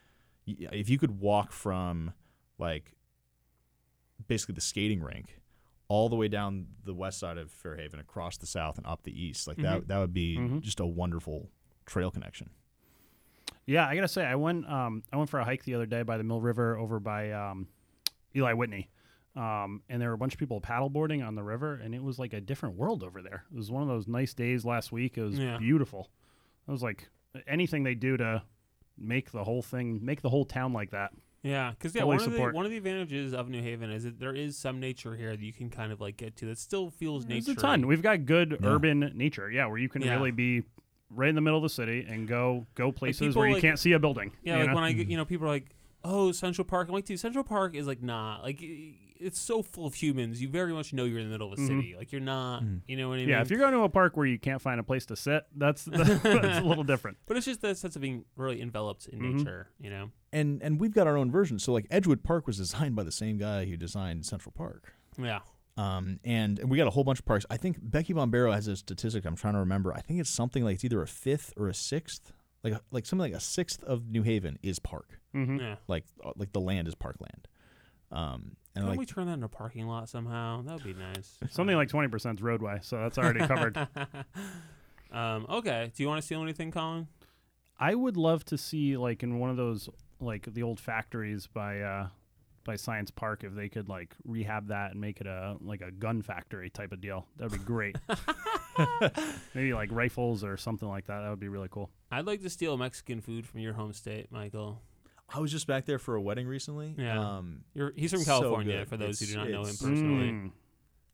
[0.47, 2.13] if you could walk from
[2.59, 2.95] like
[4.27, 5.41] basically the skating rink
[5.89, 9.13] all the way down the west side of Fairhaven across the south and up the
[9.23, 9.87] east, like that Mhm.
[9.89, 10.61] that would be Mhm.
[10.61, 11.51] just a wonderful
[11.87, 12.51] trail connection.
[13.67, 16.03] Yeah, I gotta say, I went um, I went for a hike the other day
[16.03, 17.67] by the Mill River over by um,
[18.37, 18.91] Eli Whitney,
[19.37, 22.19] um, and there were a bunch of people paddleboarding on the river, and it was
[22.19, 23.45] like a different world over there.
[23.53, 25.17] It was one of those nice days last week.
[25.17, 25.57] It was Yeah.
[25.59, 26.11] beautiful.
[26.69, 27.09] It was like
[27.47, 28.43] anything they do to
[28.99, 31.13] make the whole thing, make the whole town like that.
[31.43, 34.05] yeah, because yeah, fully one of the one of the advantages of New Haven is
[34.05, 36.59] that there is some nature here that you can kind of like get to that
[36.59, 37.59] still feels There's nature.
[37.59, 37.87] a ton.
[37.87, 38.69] We've got good Yeah.
[38.69, 40.15] urban nature, yeah, where you can Yeah.
[40.15, 40.63] really be
[41.15, 43.63] right in the middle of the city and go go places people, where you like-
[43.63, 44.33] can't see a building.
[44.43, 44.75] Yeah, like know?
[44.75, 47.45] when I get, you know, people are like, "Oh, Central Park." I'm like, "Dude, Central
[47.45, 50.43] Park is like not like it's so full of humans.
[50.43, 51.67] You very much know you're in the middle of a Mhm.
[51.67, 51.95] city.
[51.97, 52.81] Like you're not, Mhm.
[52.87, 53.29] you know what I mean?
[53.29, 55.45] yeah, if you're going to a park where you can't find a place to sit,
[55.57, 57.17] that's that's, a little different.
[57.27, 59.35] but it's just the sense of being really enveloped in Mhm.
[59.37, 59.69] nature.
[59.81, 60.11] You know?
[60.33, 61.59] And and we've got our own version.
[61.59, 64.93] So like Edgewood Park was designed by the same guy who designed Central Park.
[65.17, 65.41] Yeah.
[65.77, 67.45] Um, and, and we got a whole bunch of parks.
[67.51, 69.25] I think Becky Bombero has a statistic.
[69.25, 69.93] I'm trying to remember.
[69.93, 73.33] I think it's something like it's either a fifth or a sixth, like like something
[73.33, 75.19] like a sixth of New Haven is park.
[75.35, 75.59] Mm-hmm.
[75.59, 75.77] Yeah.
[75.89, 77.49] Like uh, like the land is parkland.
[78.13, 80.63] Um, and Can like we turn that into a parking lot somehow?
[80.63, 81.39] That would be nice.
[81.51, 83.77] Something like twenty percent is roadway, so that's already covered.
[85.11, 85.91] um, okay.
[85.95, 87.09] Do you want to steal anything, Colin?
[87.79, 89.89] I would love to see like in one of those
[90.21, 92.09] like the old factories by uh
[92.65, 95.91] by Science Park if they could like rehab that and make it a like a
[95.91, 97.27] gun factory type of deal.
[97.37, 97.97] That'd be great.
[99.55, 101.21] Maybe like rifles or something like that.
[101.21, 101.91] That would be really cool.
[102.11, 104.81] I'd like to steal Mexican food from your home state, Michael.
[105.33, 106.95] I was just back there for a wedding recently.
[106.99, 107.19] Yeah.
[107.39, 108.89] Um, You're, he's from California, good.
[108.89, 110.31] for those who do not know him personally.
[110.31, 110.51] Mm.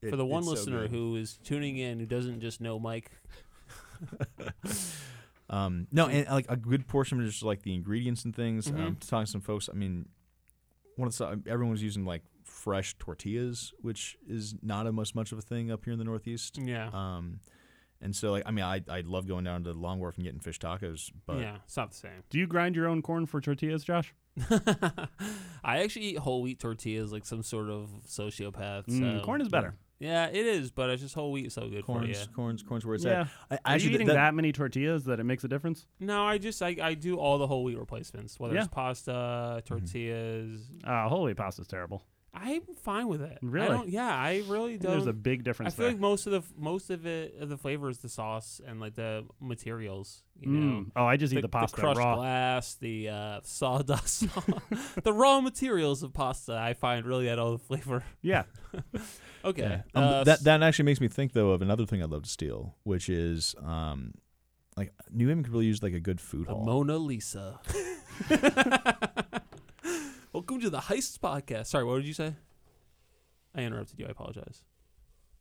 [0.02, 2.78] it- for the one it's so listener who is tuning in who doesn't just know
[2.78, 3.10] Mike.
[5.48, 8.68] Um, no, and like a good portion of just like the ingredients and things.
[8.68, 9.00] Um, Mhm.
[9.08, 10.08] talking to some folks, I mean,
[11.00, 15.32] one of the everyone was using like fresh tortillas, which is not a much much
[15.32, 16.58] of a thing up here in the Northeast.
[16.58, 16.90] Yeah.
[16.92, 17.40] Um,
[18.00, 20.40] and so like I mean, I I love going down to Long Wharf and getting
[20.40, 22.22] fish tacos, but yeah, it's not the same.
[22.30, 24.14] Do you grind your own corn for tortillas, Josh?
[25.64, 28.86] I actually eat whole wheat tortillas like some sort of sociopath.
[28.86, 29.74] Mm, so- corn is better.
[30.00, 32.14] Yeah, it is, but it's just whole wheat is so good for you.
[32.14, 33.20] corn's corn's corn's where it's yeah.
[33.20, 33.28] at.
[33.50, 35.86] I, Are actually, you eating that, that, many tortillas that it makes a difference?
[36.00, 38.60] No, I just I, I do all the whole wheat replacements, whether Yeah.
[38.64, 40.62] it's pasta, tortillas.
[40.82, 42.02] Uh, holy pasta's terrible.
[42.32, 43.32] I'm fine with it.
[43.42, 43.68] I Really?
[43.68, 44.92] don't- yeah, I really don't.
[44.92, 45.74] There's a big difference.
[45.74, 45.92] I difference feel there.
[45.94, 48.94] like most of the most of it of the flavor is the sauce and like
[48.94, 50.22] the materials.
[50.38, 50.90] You know, Mm.
[50.96, 52.14] Oh, I just eat the pasta crushed raw.
[52.16, 54.28] glass, the uh, sawdust,
[55.02, 56.54] the raw materials of pasta.
[56.54, 58.04] I find really add all the flavor.
[58.22, 58.44] Yeah.
[59.44, 59.62] Okay.
[59.62, 59.82] Yeah.
[59.94, 62.28] Um, Uh, that that actually makes me think though of another thing I'd love to
[62.30, 64.12] steal, which is um,
[64.76, 66.64] like New Haven could really use like a good food The hall.
[66.64, 67.60] Mona Lisa.
[70.32, 71.66] Welcome to the Heists podcast.
[71.66, 72.34] Sorry, what did you say?
[73.54, 74.06] I interrupted you.
[74.06, 74.62] I apologize.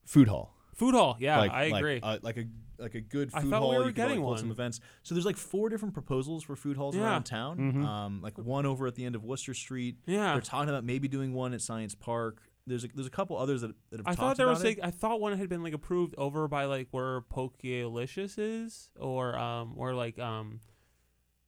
[0.06, 0.56] food hall.
[0.76, 1.18] Food hall.
[1.20, 2.00] Yeah, like, I like, agree.
[2.02, 2.46] uh, like a
[2.80, 3.70] like a good food I food thought we hall.
[3.70, 4.80] were you could, like, getting hold some events.
[5.04, 7.04] So there's like four different proposals for food halls Yeah.
[7.04, 7.58] around town.
[7.58, 7.86] Mhm.
[7.86, 9.98] Um, like one over at the end of Wooster Street.
[10.08, 10.32] yeah.
[10.34, 12.42] They're talking about maybe doing one at Science Park.
[12.68, 14.64] There's a, there's a couple others that, that have I talked thought there about was
[14.64, 14.78] it.
[14.78, 19.36] like I thought one had been like approved over by like where Pokealicious is or
[19.38, 20.60] um or like um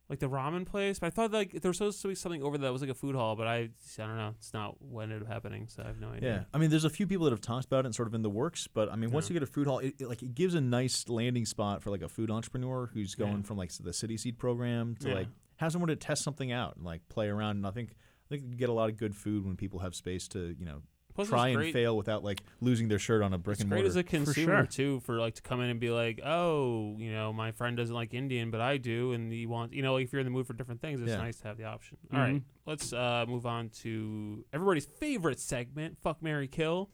[0.09, 0.99] like the ramen place.
[0.99, 2.89] But I thought like there was supposed to be something over there that was like
[2.91, 4.33] a food hall, but I I don't know.
[4.37, 6.29] It's not what ended up happening, so I have no idea.
[6.33, 6.43] Yeah.
[6.53, 8.21] I mean, there's a few people that have talked about it and sort of in
[8.21, 9.33] the works, but I mean, once Yeah.
[9.35, 11.91] you get a food hall, it, it, like it gives a nice landing spot for
[11.91, 13.43] like a food entrepreneur who's going Yeah.
[13.43, 15.15] from like the CitySeed program to Yeah.
[15.15, 17.57] like have someone to test something out and like play around.
[17.57, 19.93] And I think I think you get a lot of good food when people have
[19.93, 20.81] space to you know
[21.13, 21.73] Plus, try and great.
[21.73, 23.83] fail without like losing their shirt on a brick It's and mortar.
[23.83, 24.65] great as a consumer sure.
[24.65, 27.93] too, for like to come in and be like, oh, you know, my friend doesn't
[27.95, 30.31] like Indian, but I do, and he wants, you know, like if you're in the
[30.31, 31.17] mood for different things, it's Yeah.
[31.17, 31.97] nice to have the option.
[32.13, 36.89] All right, let's uh, move on to everybody's favorite segment, fuck Mary Kill.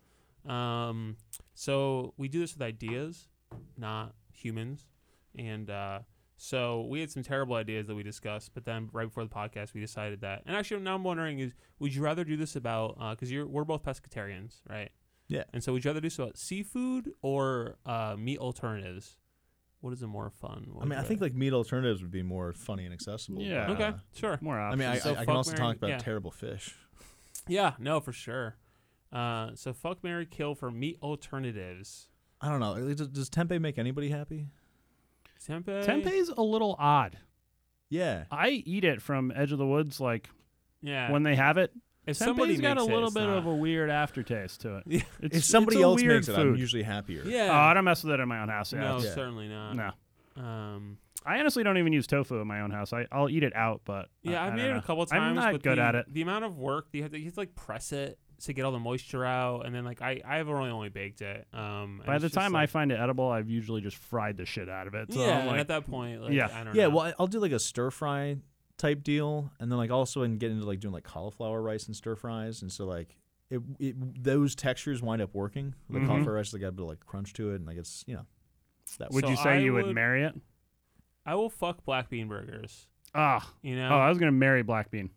[0.45, 1.17] Um,
[1.53, 3.27] so we do this with ideas,
[3.77, 4.85] not humans,
[5.37, 5.99] and uh,
[6.37, 9.73] so we had some terrible ideas that we discussed, but then right before the podcast,
[9.73, 10.43] we decided that.
[10.45, 13.63] And actually, now I'm wondering is, would you rather do this about because you're we're
[13.65, 14.91] both pescatarians, right?
[15.27, 15.43] Yeah.
[15.51, 19.17] And so, would you rather do this about seafood or uh, meat alternatives?
[19.81, 20.67] What is a more fun?
[20.71, 23.41] What I mean, I think like meat alternatives would be more funny and accessible.
[23.41, 23.67] Yeah.
[23.67, 24.37] but, okay, uh, sure.
[24.41, 25.97] More I mean, I, So I, I can also marry- talk about yeah.
[25.97, 26.75] terrible fish.
[27.47, 28.57] Yeah, no, for sure.
[29.11, 32.09] Uh, so fuck Mary Kill for meat alternatives.
[32.41, 32.93] I don't know.
[32.93, 34.47] Does, does tempeh make anybody happy?
[35.45, 35.85] Tempeh.
[35.85, 37.17] Tempeh's a little odd.
[37.89, 38.25] Yeah.
[38.31, 40.29] I eat it from Edge of the Woods, like
[40.81, 41.11] Yeah.
[41.11, 41.71] when they have it.
[42.05, 43.37] if somebody Tempeh's got a makes it, little bit not.
[43.37, 44.83] of a weird aftertaste to it.
[44.87, 45.01] Yeah.
[45.21, 46.47] It's, if somebody it's else weird makes it, food.
[46.47, 47.23] I'm usually happier.
[47.25, 47.49] Yeah.
[47.51, 48.73] Oh, I don't mess with it in my own house.
[48.73, 49.13] Yeah, no, Yeah.
[49.13, 49.73] certainly not.
[49.75, 49.91] no.
[50.41, 52.93] Um, I honestly don't even use tofu in my own house.
[52.93, 55.05] I, I'll eat it out, but yeah, I, I've I made don't it a couple
[55.05, 55.21] times.
[55.21, 56.05] I'm not but good the, at it.
[56.13, 58.65] The amount of work you have to, you have to like press it to get
[58.65, 61.47] all the moisture out, and then like I I've only only baked it.
[61.53, 64.69] Um, By the just, time I find it edible, I've usually just fried the shit
[64.69, 65.11] out of it.
[65.13, 66.49] So yeah, like, at that point, like, Yeah.
[66.53, 66.89] I don't Yeah, know.
[66.95, 68.37] well, I- I'll do like a stir fry
[68.77, 71.95] type deal, and then like also and get into like doing like cauliflower rice and
[71.95, 73.17] stir fries, and so like
[73.49, 75.73] it, it those textures wind up working.
[75.89, 76.07] The Mhm.
[76.07, 78.15] cauliflower rice, they got a bit of like crunch to it, and like it's you
[78.15, 78.25] know
[78.99, 80.35] that would So you say I you would would- marry it?
[81.25, 82.87] I will fuck black bean burgers.
[83.15, 83.89] Ah, You know.
[83.89, 85.09] oh, I was gonna marry black bean.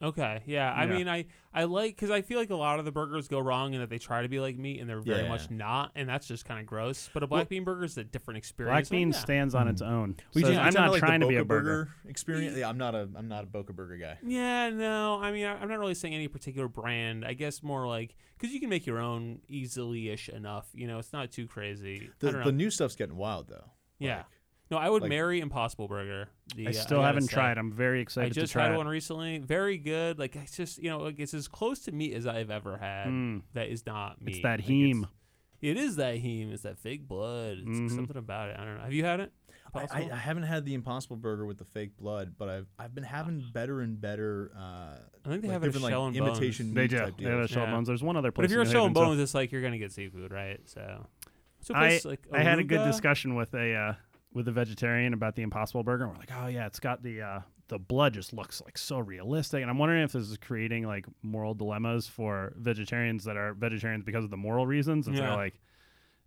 [0.00, 0.72] Okay, yeah.
[0.72, 0.92] I Yeah.
[0.96, 3.74] mean, I I like because I feel like a lot of the burgers go wrong
[3.74, 5.28] in that they try to be like meat and they're very Yeah.
[5.28, 7.10] much not, and that's just kind of gross.
[7.12, 8.72] But a black Well- bean burger is a different experience.
[8.72, 9.18] Black Like, bean yeah.
[9.18, 9.90] stands on its Mm.
[9.90, 10.16] own.
[10.34, 11.88] We So just I'm pretend not like the trying to be a Boca burger.
[12.06, 12.56] experience.
[12.56, 14.18] Yeah, I'm not a I'm not a Boca Burger guy.
[14.22, 15.18] Yeah, no.
[15.20, 17.24] I mean, I, I'm not really saying any particular brand.
[17.24, 20.68] I guess more like because you can make your own easily ish enough.
[20.74, 22.02] You know, it's not too crazy.
[22.04, 22.46] I The don't know.
[22.46, 23.70] the new stuff's getting wild though.
[23.98, 24.18] yeah.
[24.18, 24.26] Like,
[24.70, 26.28] No, I would like- marry Impossible Burger.
[26.54, 27.56] The, I uh, still gotta haven't tried.
[27.58, 28.26] I'm very excited.
[28.26, 28.78] I just to try tried it.
[28.78, 29.38] one recently.
[29.38, 30.18] Very good.
[30.18, 33.08] Like it's just you know, like it's as close to meat as I've ever had.
[33.08, 33.42] Mm.
[33.54, 34.36] That is not meat.
[34.36, 35.04] It's that Like, heme.
[35.60, 36.52] It is that heme.
[36.52, 37.58] It's that fake blood.
[37.66, 37.90] It's Mhm.
[37.94, 38.56] something about it.
[38.58, 38.82] I don't know.
[38.84, 39.32] Have you had it?
[39.74, 43.04] I, I, haven't had the Impossible Burger with the fake blood, but I've I've been
[43.04, 44.50] having better and better.
[44.56, 46.98] Uh, I think they like have it different Shell like and imitation They do.
[46.98, 47.50] type They have a deals.
[47.50, 47.72] shell Yeah.
[47.72, 47.86] bones.
[47.88, 48.44] There's one other but place.
[48.46, 49.00] if you're in a shell and too.
[49.00, 50.58] bones, it's like you're gonna get seafood, right?
[50.66, 51.06] So,
[51.60, 53.94] so a I, place like I had a good discussion with a uh,
[54.32, 56.04] with a vegetarian about the Impossible Burger.
[56.04, 58.98] And we're like, oh yeah, it's got the uh, the blood just looks like so
[58.98, 63.54] realistic, and I'm wondering if this is creating like moral dilemmas for vegetarians that are
[63.54, 65.06] vegetarians because of the moral reasons.
[65.06, 65.22] And Yeah.
[65.28, 65.60] they're like,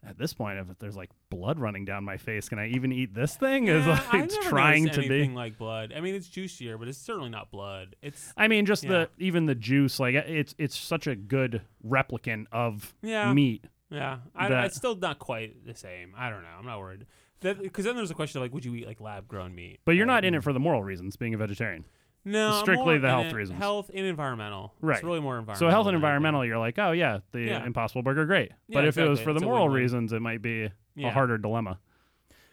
[0.03, 3.13] at this point, if there's like blood running down my face, can I even eat
[3.13, 3.67] this thing?
[3.69, 5.27] Is Yeah, like I've never trying to be.
[5.29, 5.93] like blood.
[5.95, 7.95] I mean, it's juicier, but it's certainly not blood.
[8.01, 8.89] It's I mean, just Yeah.
[8.89, 13.65] the even the juice, like it's it's such a good replicant of yeah, meat.
[13.91, 14.19] yeah.
[14.35, 16.13] I, it's still not quite the same.
[16.17, 16.49] I don't know.
[16.57, 17.05] I'm not worried.
[17.41, 19.79] Because then there's a question of like, would you eat like lab grown meat?
[19.85, 20.13] But you're right?
[20.13, 21.85] not in it for the moral reasons, being a vegetarian.
[22.23, 23.57] No, I'm strictly the health reasons.
[23.57, 24.75] Health and environmental.
[24.79, 24.95] Right.
[24.97, 25.67] It's really more environmental.
[25.67, 27.65] So health and environmental, you're like, oh yeah, the Yeah.
[27.65, 28.51] Impossible Burger, great.
[28.67, 29.23] Yeah, but if it was exactly.
[29.23, 29.81] for the It's a moral win-win.
[29.81, 31.07] reasons, it might be Yeah.
[31.07, 31.79] a harder dilemma.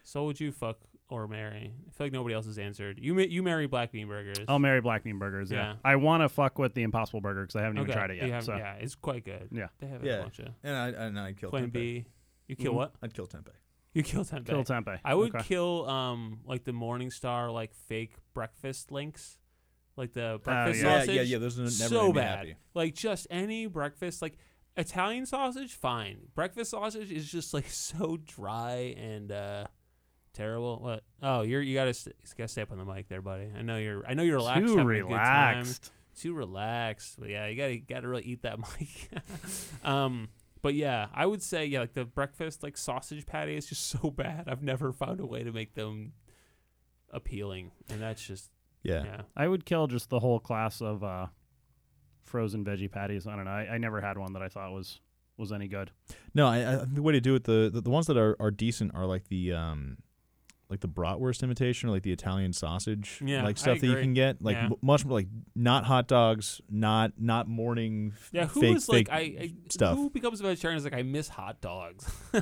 [0.04, 0.78] So would you fuck
[1.10, 1.74] or marry?
[1.86, 2.98] I feel like nobody else has answered.
[2.98, 4.38] You ma- you marry black bean burgers.
[4.48, 5.50] I'll marry black bean burgers.
[5.50, 5.74] Yeah, Yeah.
[5.84, 7.90] I want to fuck with the Impossible Burger because I haven't okay.
[7.90, 8.30] even tried it You yet.
[8.30, 9.48] haven't- So Yeah, it's quite good.
[9.52, 9.66] Yeah.
[9.80, 10.14] They have it, Yeah.
[10.20, 11.72] a bunch of And I and I'd kill Plan tempeh.
[11.72, 12.06] B.
[12.46, 12.76] You kill Mhm.
[12.76, 12.94] what?
[13.02, 13.52] I'd kill tempeh.
[13.94, 14.46] You kill tempeh.
[14.46, 14.98] kill tempeh.
[15.04, 15.44] I would Okay.
[15.44, 19.38] kill um like the Morningstar like fake breakfast links,
[19.96, 20.98] like the breakfast yeah.
[21.00, 21.08] sausage.
[21.14, 21.38] Yeah, yeah, yeah.
[21.38, 22.38] Those are never so made me bad.
[22.38, 22.56] happy.
[22.74, 24.36] Like just any breakfast, like
[24.76, 26.18] Italian sausage, fine.
[26.34, 29.66] Breakfast sausage is just like so dry and uh
[30.34, 30.78] terrible.
[30.80, 31.02] What?
[31.22, 33.50] Oh, you're you gotta st- you gotta stay up on the mic there, buddy.
[33.58, 34.66] I know you're I know you're relaxed.
[34.66, 35.56] Too having a good time.
[35.56, 35.92] relaxed.
[36.16, 37.16] Too relaxed.
[37.18, 39.10] But yeah, you gotta gotta really eat that mic.
[39.82, 40.28] um,
[40.62, 44.10] But yeah, I would say yeah, like the breakfast like sausage patty is just so
[44.10, 44.44] bad.
[44.48, 46.12] I've never found a way to make them
[47.12, 48.50] appealing, and that's just
[48.82, 49.04] Yeah.
[49.04, 49.20] yeah.
[49.36, 51.26] I would kill just the whole class of uh,
[52.22, 53.26] frozen veggie patties.
[53.26, 53.50] I don't know.
[53.50, 55.00] I, I never had one that I thought was
[55.36, 55.92] was any good.
[56.34, 58.50] No, I, I the way to do it the, the the ones that are, are
[58.50, 59.98] decent are like the um
[60.70, 64.12] like the bratwurst imitation or like the Italian sausage Yeah, like stuff that you can
[64.12, 64.64] get like Yeah.
[64.66, 69.08] m- much more like not hot dogs, not not morning Yeah, who fake is like
[69.10, 69.96] I, I stuff.
[69.96, 72.06] who becomes a vegetarian is like I miss hot dogs.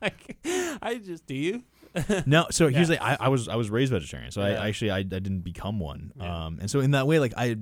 [0.00, 0.36] like
[0.82, 1.62] I just do you?
[2.26, 2.96] No, so here's Yeah.
[2.96, 4.62] the I, I was I was raised vegetarian, so Yeah.
[4.62, 6.12] I actually I, I didn't become one.
[6.16, 6.46] Yeah.
[6.46, 7.56] Um, and so in that way, like I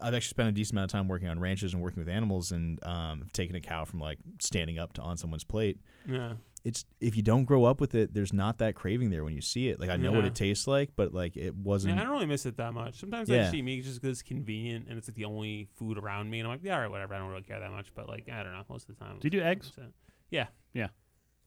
[0.00, 2.52] I've actually spent a decent amount of time working on ranches and working with animals,
[2.52, 5.78] and um, I've a cow from like standing up to on someone's plate.
[6.06, 6.34] Yeah.
[6.68, 9.40] It's if you don't grow up with it, there's not that craving there when you
[9.40, 9.78] see it.
[9.78, 11.94] Like I know what it tastes like, but like it wasn't.
[11.94, 12.98] Yeah, I don't really miss it that much.
[12.98, 13.42] Sometimes I Yeah.
[13.42, 16.40] just eat meat just because it's convenient and it's like the only food around me,
[16.40, 17.14] and I'm like, yeah, all right, whatever.
[17.14, 18.62] I don't really care that much, but like, I don't know.
[18.68, 19.70] Most of the time, Do you do eggs?
[19.78, 19.92] 100%.
[20.30, 20.46] Yeah.
[20.74, 20.88] Yeah.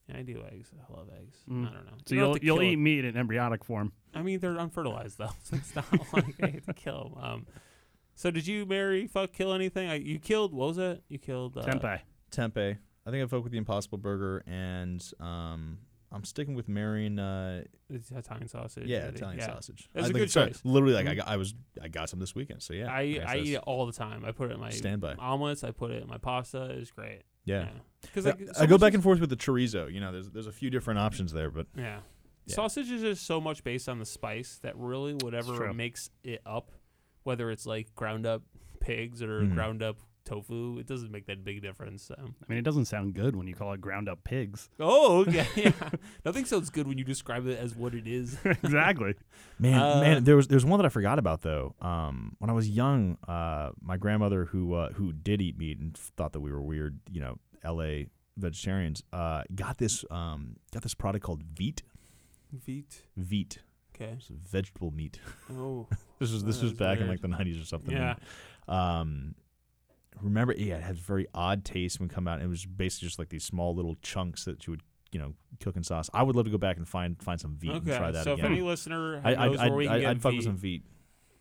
[0.07, 0.72] Yeah, I do eggs.
[0.89, 1.36] I love eggs.
[1.49, 1.70] Mm.
[1.70, 1.91] I don't know.
[2.05, 2.78] So You don't you'll you'll eat it.
[2.78, 3.91] meat in embryonic form.
[4.15, 7.24] I mean, they're unfertilized though, so it's not like I have to kill them.
[7.24, 7.45] Um,
[8.15, 9.89] so did you marry, fuck, kill anything?
[9.89, 10.53] I, you killed.
[10.53, 11.03] What was it?
[11.09, 11.99] You killed uh, Tempeh.
[12.32, 12.78] tempeh.
[13.10, 15.80] I think I vote with the Impossible Burger, and um,
[16.12, 17.18] I'm sticking with marrying.
[17.20, 18.86] Uh, It's Italian sausage.
[18.88, 19.07] yeah, I.
[19.07, 19.47] Italian Yeah.
[19.47, 19.89] sausage.
[19.93, 20.62] That's I a good choice.
[20.64, 21.18] Literally, like I Mhm.
[21.18, 22.93] got, I was I got some this weekend, so yeah.
[22.93, 24.24] I guess I eat it all the time.
[24.24, 25.16] I put it in my standby.
[25.16, 25.64] omelets.
[25.64, 26.66] I put it in my pasta.
[26.80, 27.24] It's great.
[27.45, 27.70] Yeah.
[28.01, 29.91] Because I- like, I go back and forth with the chorizo.
[29.91, 32.01] You know, there's there's a few different options there, but Yeah.
[32.45, 32.55] Yeah.
[32.55, 36.72] Sausage is just so much based on the spice that really whatever makes it up,
[37.24, 38.43] whether it's like ground up
[38.80, 39.53] pigs or Mhm.
[39.53, 39.97] ground up
[40.30, 42.04] tofu, it doesn't make that big difference.
[42.04, 42.16] So.
[42.18, 44.70] I mean, it doesn't sound good when you call it ground up pigs.
[44.80, 45.46] Oh, okay.
[45.56, 45.72] yeah.
[46.26, 48.38] Nothing sounds good when you describe it as what it is.
[48.46, 49.16] exactly.
[49.60, 51.76] Man, Uh, man, there was there's one that I forgot about though.
[51.82, 55.98] Um, when I was young, uh, my grandmother who uh, who did eat meat and
[55.98, 58.08] thought that we were weird, you know, L.A.
[58.38, 61.82] vegetarians, uh, got this um got this product called Veet.
[62.56, 63.02] Veet.
[63.20, 63.58] Veet,
[63.96, 64.14] Okay.
[64.18, 65.20] it's vegetable meat.
[65.52, 65.88] Oh.
[66.20, 67.96] This was this was that's back in like the 90s or something.
[67.96, 68.16] Yeah.
[68.68, 69.36] And, um,
[70.22, 72.41] remember, yeah, it had very odd taste when it come out.
[72.41, 75.76] It was basically just like these small little chunks that you would you know cook
[75.76, 76.09] in sauce.
[76.13, 78.34] I would love to go back and find find some Veet and try that so
[78.34, 78.45] again.
[78.45, 80.57] if any listener I, knows I, where we I, can get I'd fuck with some
[80.57, 80.84] Veet.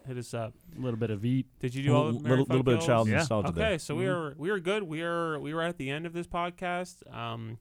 [0.07, 0.55] hit us up.
[0.77, 1.47] A little bit of eat.
[1.61, 3.09] Did you do all little, the little, little bit of child Kills?
[3.11, 3.17] Yeah.
[3.19, 3.79] nostalgia Okay, there.
[3.79, 4.15] so we Mhm.
[4.15, 4.85] are we are good.
[4.85, 6.97] We are we are at the end of this podcast.
[7.15, 7.59] Um,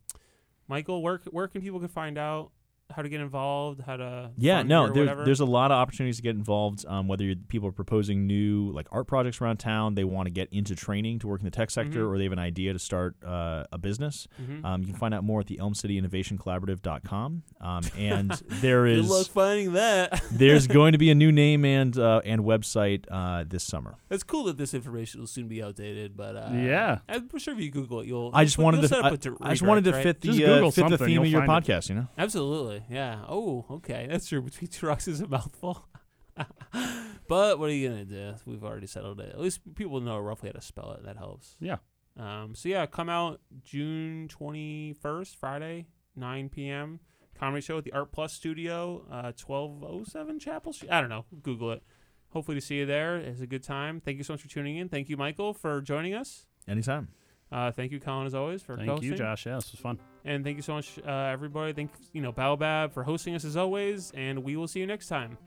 [0.70, 2.52] Michael, where where can people can find out
[2.90, 6.22] how to get involved, how to Yeah, no, there's there's a lot of opportunities to
[6.22, 6.86] get involved.
[6.88, 10.32] Um, whether you're, people are proposing new like art projects around town, they want to
[10.32, 12.10] get into training to work in the tech sector, Mhm.
[12.12, 14.28] or they have an idea to start uh, a business.
[14.42, 14.64] Mhm.
[14.66, 17.44] Um, you can find out more at the Elm City Innovation Collaborative.com.
[17.62, 18.32] Um, and
[18.62, 20.22] there is Good luck finding that.
[20.32, 23.96] there's going to be a new name and uh, and website uh, this summer.
[24.10, 27.00] it's cool that this information will soon be outdated, but uh, Yeah.
[27.10, 28.32] I'm sure if you Google it, you'll.
[28.34, 30.72] I just wanted to I, up I just wanted to redirect, fit the Just uh,
[30.72, 31.72] fit the theme you'll of your find it.
[31.72, 31.90] podcast.
[31.90, 32.08] You know.
[32.18, 33.24] Absolutely, yeah.
[33.28, 34.42] Oh, okay, that's true.
[34.42, 35.88] Between two rocks is a mouthful.
[37.28, 38.34] but what are you gonna do?
[38.46, 39.30] We've already settled it.
[39.30, 41.06] At least people know roughly how to spell it.
[41.06, 41.56] That helps.
[41.60, 41.78] Yeah.
[42.18, 42.56] Um.
[42.56, 47.00] So yeah, come out June twenty first, Friday, nine p.m.
[47.38, 50.92] Comedy show at the Art Plus Studio, uh, twelve oh seven Chapel Street.
[50.92, 51.26] I don't know.
[51.42, 51.84] Google it.
[52.30, 53.18] Hopefully to see you there.
[53.18, 54.02] It's a good time.
[54.02, 54.90] Thank you so much for tuning in.
[54.90, 56.46] Thank you, Michael, for joining us.
[56.68, 57.10] Anytime.
[57.52, 59.10] Uh, thank you, Colin, as always, for Thank hosting.
[59.12, 59.46] you, Josh.
[59.46, 60.00] Yeah, this was fun.
[60.26, 61.72] And thank you so much, uh, everybody.
[61.72, 65.08] Thank you know Baobab for hosting us as always, and we will see you next
[65.08, 65.38] time.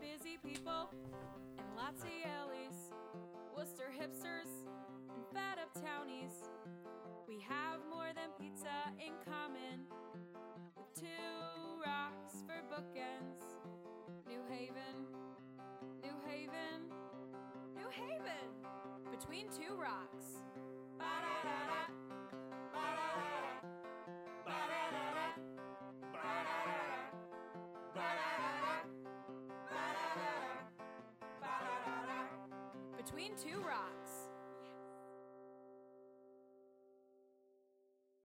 [0.00, 0.90] Busy people
[1.58, 2.92] and lots of Yalies,
[3.56, 4.50] Wooster hipsters
[5.14, 6.32] and fat up townies.
[7.28, 8.66] We have more than pizza
[8.98, 9.86] in common,
[10.76, 11.06] with two
[11.86, 13.44] rocks for bookends.
[14.26, 15.06] New Haven,
[16.02, 16.90] New Haven,
[17.76, 18.50] New Haven,
[19.16, 20.42] between two rocks.
[21.02, 21.81] Ba-da-da-da,